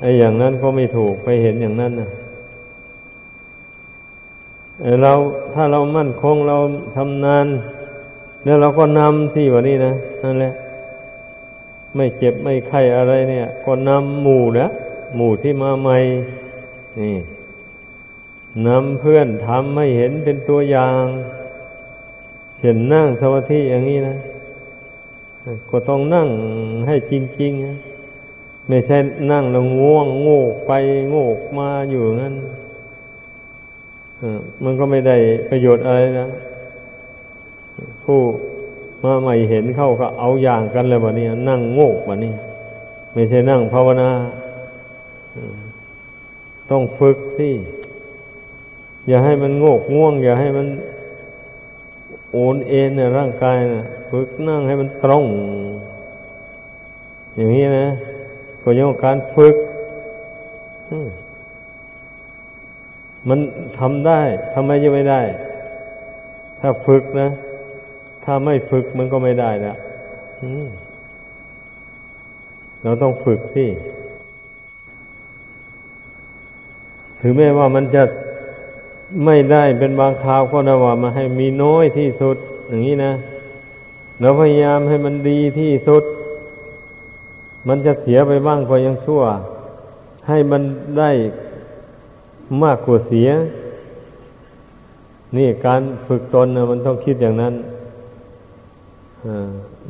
[0.00, 2.08] ไอ้อย่างนั้นก็ไม่ถูกไปเห็นอย่างนั้นนะ
[5.02, 5.12] เรา
[5.54, 6.56] ถ้าเรามั่นคงเรา
[6.96, 7.46] ทำนาน
[8.44, 9.92] แล้วเราก็นำที่วันนี้นะ
[10.22, 10.52] นั่นแหละ
[11.96, 14.66] ไม่เจ็บไม่ไข้อะไรเนี่ย ก็นำหมู่นะ
[15.16, 15.96] หมู่ที่มาใหม่
[17.00, 17.14] นี่
[18.66, 21.04] นำเพื่อนทำให้เห็นเป็นตัวอย่าง
[22.62, 24.16] เห็นนั่งสมาธิอย่างนี้นะ
[25.70, 26.28] ก็ต้องนั่ง
[26.86, 27.76] ให้จริงๆนะ
[28.68, 28.98] ไม่ใช่
[29.32, 30.72] นั่งแล้วง่วงโงกไป
[31.10, 32.34] โงกมาอยู่งั้น
[34.64, 35.16] มันก็ไม่ได้
[35.50, 36.28] ประโยชน์อะไรนะ
[38.04, 38.20] ผู้
[39.04, 42.34] มาใหม่เห็นเข้าก็เอาอย่างกันเลยวันนี้นั่งโงกวันนี้
[43.12, 44.10] ไม่ใช่นั่งภาวนา
[46.70, 47.50] ต้องฝึกสิ
[49.08, 50.66] อย่าให้มันโงกง่วง อย่าให้มัน
[52.32, 55.24] โอนเอ็นในร่างกายนะฝึกนั่งให้มันตรง
[57.34, 57.86] อย่างนี้นะ
[58.62, 59.56] ก็ยังการฝึก
[63.28, 63.38] มัน
[63.78, 64.20] ทำได้
[64.54, 65.20] ทำไมจะไม่ได้
[66.60, 67.28] ถ้าฝึกนะ
[68.24, 69.76] ถ้าไม่ฝึกมันก็ไม่ได้แล้ว
[72.82, 73.66] เราต้องฝึกสิ
[77.20, 78.02] ถึงแม้ว่ามันจะ
[79.24, 82.36] ไม่ได้เป็นบางคราวก็นะว่ามาให้มีน้อยที่สุด
[82.68, 83.12] อย่างนี้นะ
[84.20, 86.04] เราพยายามให้มันดีที่สุด
[87.68, 89.22] มันจะเสียไปบ้างก็ยังชั่ว
[90.28, 90.62] ให้มัน
[90.98, 91.10] ได้
[92.62, 93.30] มากกว่าเสีย
[95.36, 97.54] นี่การฝึกตนนะมันต้องคิดอย่างนั้น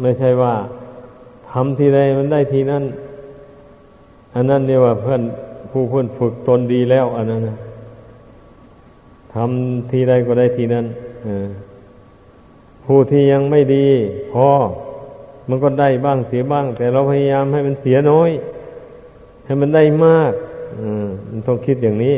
[0.01, 0.55] ไม่ใช่ว่า
[1.51, 2.85] ทำทีใดมันได้ทีนั้น
[4.35, 5.23] อันนั้นเรียกว่าเพื่อน
[5.71, 7.57] ผู้เพื่อนฝึกตนดีแล้ว อันนั้นนะ
[9.35, 10.87] ทำทีใดก็ได้ทีนั้น
[12.85, 13.87] ผู้ที่ยังไม่ดี
[14.33, 14.49] พอ
[15.49, 18.31] มันก็ได้บ้างเสียบ้าง แต่เราพยายามให้มันเสียน้อย
[19.47, 20.33] ให้มันได้มาก
[21.29, 22.17] มันต้องคิดอย่างนี้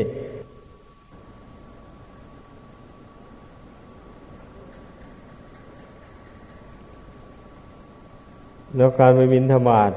[8.76, 9.92] แล้วการไปบินธบาต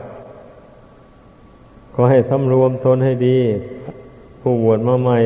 [1.93, 3.39] ก็ให้สำรวมตนให้ดี
[4.41, 5.18] ผู้บวชมาใหม่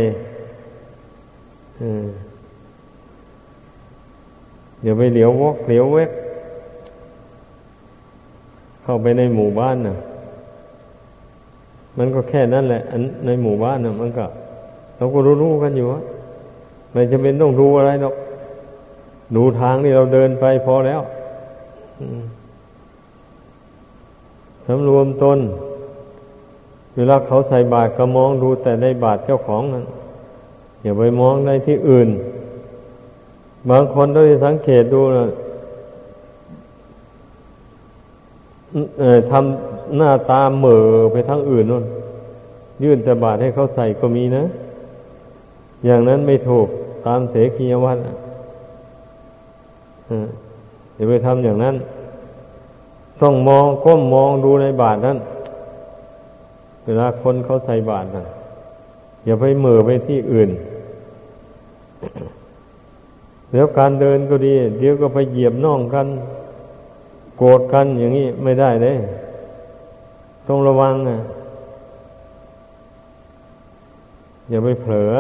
[4.84, 6.12] อย่าไปเหลียววอกเหลียวเวก
[8.84, 9.96] เข้าไปในหมู่บ้านน่ะ
[11.98, 14.26] มันก็แค่นั้นแหละ อันในหมู่บ้านน่ะ มันก็
[14.98, 16.02] เราก็รู้ๆกันอยู่ว่า
[16.92, 18.16] ไม่จำเป็นต้องดูอะไรหรอก
[19.36, 21.02] ดูทางที่เราเดินไปพอแล้ว
[24.68, 25.40] สำรวมตน
[26.96, 29.86] เวลาเขาใส่บาตรก็มองดูแต่ในบาตรเจ้าของนั้น
[30.82, 32.10] อย่าไปมองในที่อื่น
[33.70, 35.26] บางคนต้องสังเกตดูนะ
[39.32, 41.86] ทำหน้าตาเหม่อไปทั้งอื่นนู่น
[42.84, 44.44] ยื่นจะบาทให้เขาใส่ก็มีนะ
[45.86, 46.68] อย่างนั้นไม่ถูก
[47.06, 48.02] ตามเสกียวัตร
[50.96, 51.76] อย่าไปทำอย่างนั้น
[53.22, 55.18] ต้องมองก้มมองดูในบาทนั้น
[56.86, 58.26] เวลาคนเขาใส่บาทนะ
[59.26, 60.50] อย่าไปเหม่อไปที่อื่น
[63.52, 66.08] แล้วการเดินก็ดี เดี๋ยวก็ไปเหยียบน่องกัน
[67.38, 68.98] โกรธกันอย่างนี้ไม่ได้เลย
[70.48, 71.18] ต้องระวังนะ
[74.50, 75.12] อย่าไปเผลอ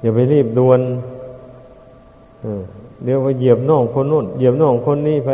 [0.00, 0.80] อย่าไปรีบด่วน
[3.04, 5.30] เดี๋ยวก็เหยียบน่องคนนู้นเหยียบน่องคนนี้ไป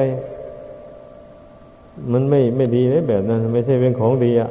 [2.13, 4.51] มันไม่ไม่ดีเลยแบบนั้น ไม่ใช่เป็นของดีอะ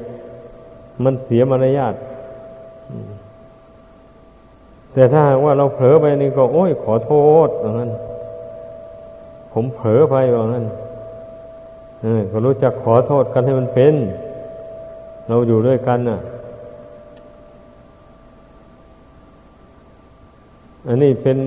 [1.04, 1.94] มันเสียมารยาท
[4.94, 7.14] แต่ถ้าว่าเราเผลอไปนี่ก็โอ้ยขอโท
[7.48, 7.92] ษอย่างนั้น
[9.54, 10.66] ผมเผลอไปอย่างนั้น
[12.32, 13.94] ก็รู้จักขอโทษกันให้มันเป็น
[15.28, 16.20] เราอยู่ด้วยกันน่ะ
[20.88, 21.38] อันนี้เป็น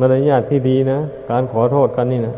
[0.00, 0.98] มารยาทที่ดีนะ
[1.30, 2.36] การขอโทษกันนี่นะ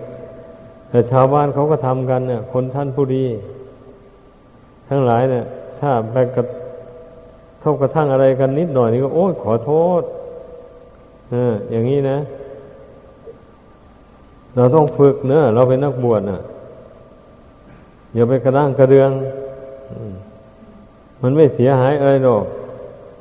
[0.91, 3.25] แต่ชาวบ้านเขาก็ทำกันเนี่ย คนท่านผู้ดี
[4.89, 5.45] ทั้งหลายเนี่ย
[5.81, 6.45] ถ้าไปกระ
[7.63, 10.03] ทบกระทั่งอะไรกันนิดหน่อยนี่ก็โอ้ยขอโทษ
[11.33, 12.19] ออ อย่างนี้นะ
[14.57, 16.41] เราต้องฝึกเนอะเราเป็นนักบวชน่ะ
[18.15, 19.11] อย่าไปกระด้างกระเดือง
[21.23, 22.45] มันไม่เสียหายอะไรหรอก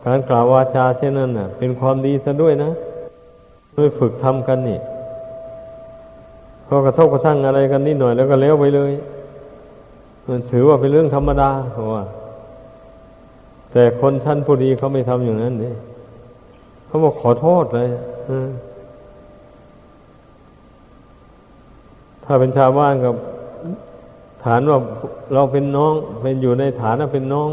[0.05, 2.71] การกล่าววาจาเช่นนั้นน่ะ เป็นความดีซะด้วยนะ
[3.77, 4.79] ด้วยฝึกทำกันนี่
[6.67, 8.91] พอกระทบกระทั่งอะไรกันนิดหน่อยแล้วก็เลี้ยวไปเลย
[10.29, 12.03] มันถือว่าเป็นเรื่องธรรมดาเพราะว่า
[13.71, 15.73] แต่คนท่านผู้ดีเขาไม่ทำอย่างนั้นนี่
[16.93, 17.89] เขาบอกขอโทษเลย
[22.23, 23.15] ถ้าเป็นชาวบ้านกับ
[24.43, 24.77] ฐานว่า
[25.33, 27.49] เราเป็นน้อง เป็นอยู่ในฐานะเป็นน้อง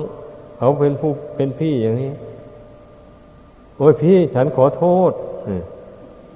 [0.59, 2.13] เขาเป็นผู้เป็นพี่อย่างนี้
[3.77, 5.13] โอ้ยพี่ฉันขอโทษ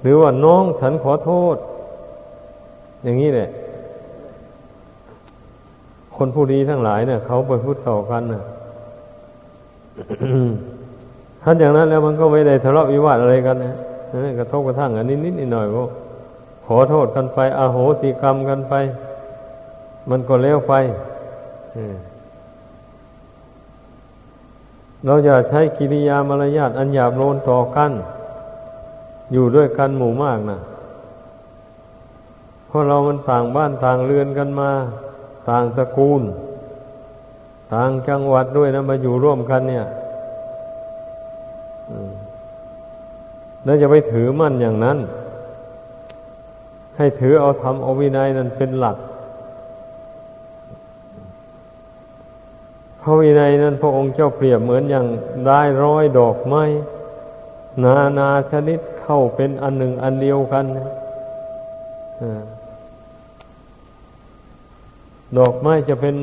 [0.01, 1.55] หรือว่าน้องฉันขอโทษ
[3.03, 3.49] อย่างนี้แหละ
[6.17, 8.43] คนผู้ดีทั้งหลายเนี่ยเขาไปพูดต่อกันนะ
[11.47, 13.73] ถ้าอย่างนั้นแล้วมันก็ไม่ได้ทะเลาะวิวาทอะไรกันนะ
[14.39, 15.83] กระทบกระทั่งกันนิดนิดหน่อยก็
[16.65, 18.73] ขอโทษกันไปอาโหสิกรรมกันไป
[20.09, 20.73] มันก็เลี้ยวไป
[25.05, 27.91] เราอย่าใช้กิริยามารยาทอันหยาบโลนต่อกัน
[29.31, 30.59] อยู่ด้วยกันหมู่มากนะ
[32.67, 34.71] เพราะเรามันต่างบ้านต่างเรือนกันมา
[35.49, 36.21] ต่างตระกูล
[37.73, 39.85] ต่างจังหวัดด้วยนะมาอยู่ร่วมกันเนี่ย
[43.65, 44.97] แล้วจะไปถือมั่นอย่างนั้น
[46.97, 48.97] ให้ถือเอาธรรมเอาวินัยนั้นเป็นหลัก
[53.01, 55.05] พระวินัยนั้นพระองค์เจ้าเปรียบเหมือนอย่าง
[55.45, 56.63] ได้ร้อยดอกไม้
[57.83, 60.65] นานาชนิดเข้าเป็นอันหนึ่งอันเดียวกัน
[65.37, 66.15] ดอกไม้จะเป็น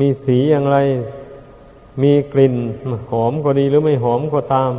[0.00, 0.78] มีสีอย่างไร
[2.02, 2.54] มีกลิ่น
[3.10, 4.72] หอมก็ดีหรือไม่หอมก็ตาม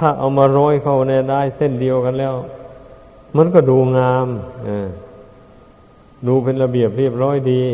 [0.00, 2.34] ถ้าเอามาโรยเข้าในได้เส้นเดียวกันแล้ว
[3.36, 4.28] มันก็ดูงาม
[6.26, 7.64] ดูเป็นระเบียบเรียบร้อยดี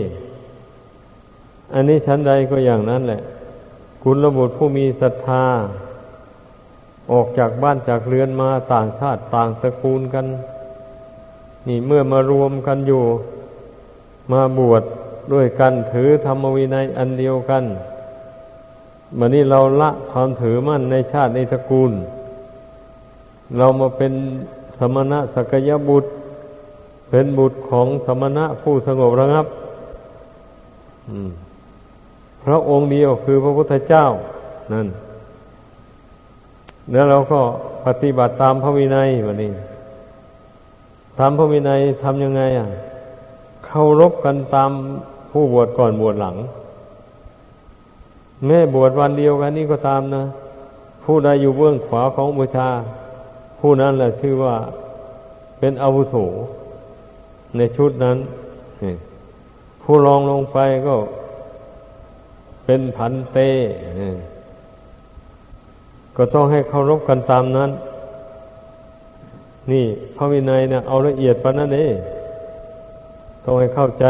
[1.75, 3.23] อันนี้ชั้นใดก็อย่างนั้นแหละ
[4.03, 5.45] คุณระบุผู้มีศรัทธา
[7.13, 10.27] ออกจากบ้านจากเรือนมาต่างชาติต่างตระกูลกัน
[11.69, 13.03] นี่เมื่อมารวมกันอยู่
[14.33, 14.85] มาบวชด
[15.33, 17.65] ด้วยกันถือธรรมวินัยอันเดียวกัน
[19.19, 21.93] วันนี้เราละความถือมั่นในชาติในตระกูล
[23.59, 24.13] เรามาเป็น
[24.79, 26.11] สมณะสักยบุตร
[27.11, 29.47] เป็นบุตรของสมณะผู้สงบระงับ
[32.45, 34.05] พระองค์เดียวคือพระพุทธเจ้า
[34.73, 34.87] นั่น
[36.93, 37.41] แล้วเราก็
[37.87, 39.53] ปฏิบัติตามพระวินัยวันนี้
[41.19, 42.69] ตามพระวินัยทำยังไง อะ
[43.67, 44.71] เคารพกันตาม
[45.31, 46.37] ผู้บวชก่อนบวชหลัง
[48.47, 50.23] แม่บวชวันเดียวกันนี่ก็ตามนะ
[51.05, 52.69] ผู้ใดอยู่เบื้องขวาของบูชา
[53.61, 54.55] ผู้นั้นแหละชื่อว่า
[55.59, 56.15] เป็นอาวุโส
[57.57, 58.19] ในชุดนั้น
[59.83, 60.97] ผู้รองลงไปก็
[62.65, 63.39] เป็นพันเต
[66.17, 67.71] ก็ต้องให้เคารพกันตามนั้น
[69.73, 69.85] นี่
[70.17, 71.95] พระวินัยเนี่ยเอาละเอียดปานนั้นเอง
[73.45, 74.07] ต้องให้เข้าใจ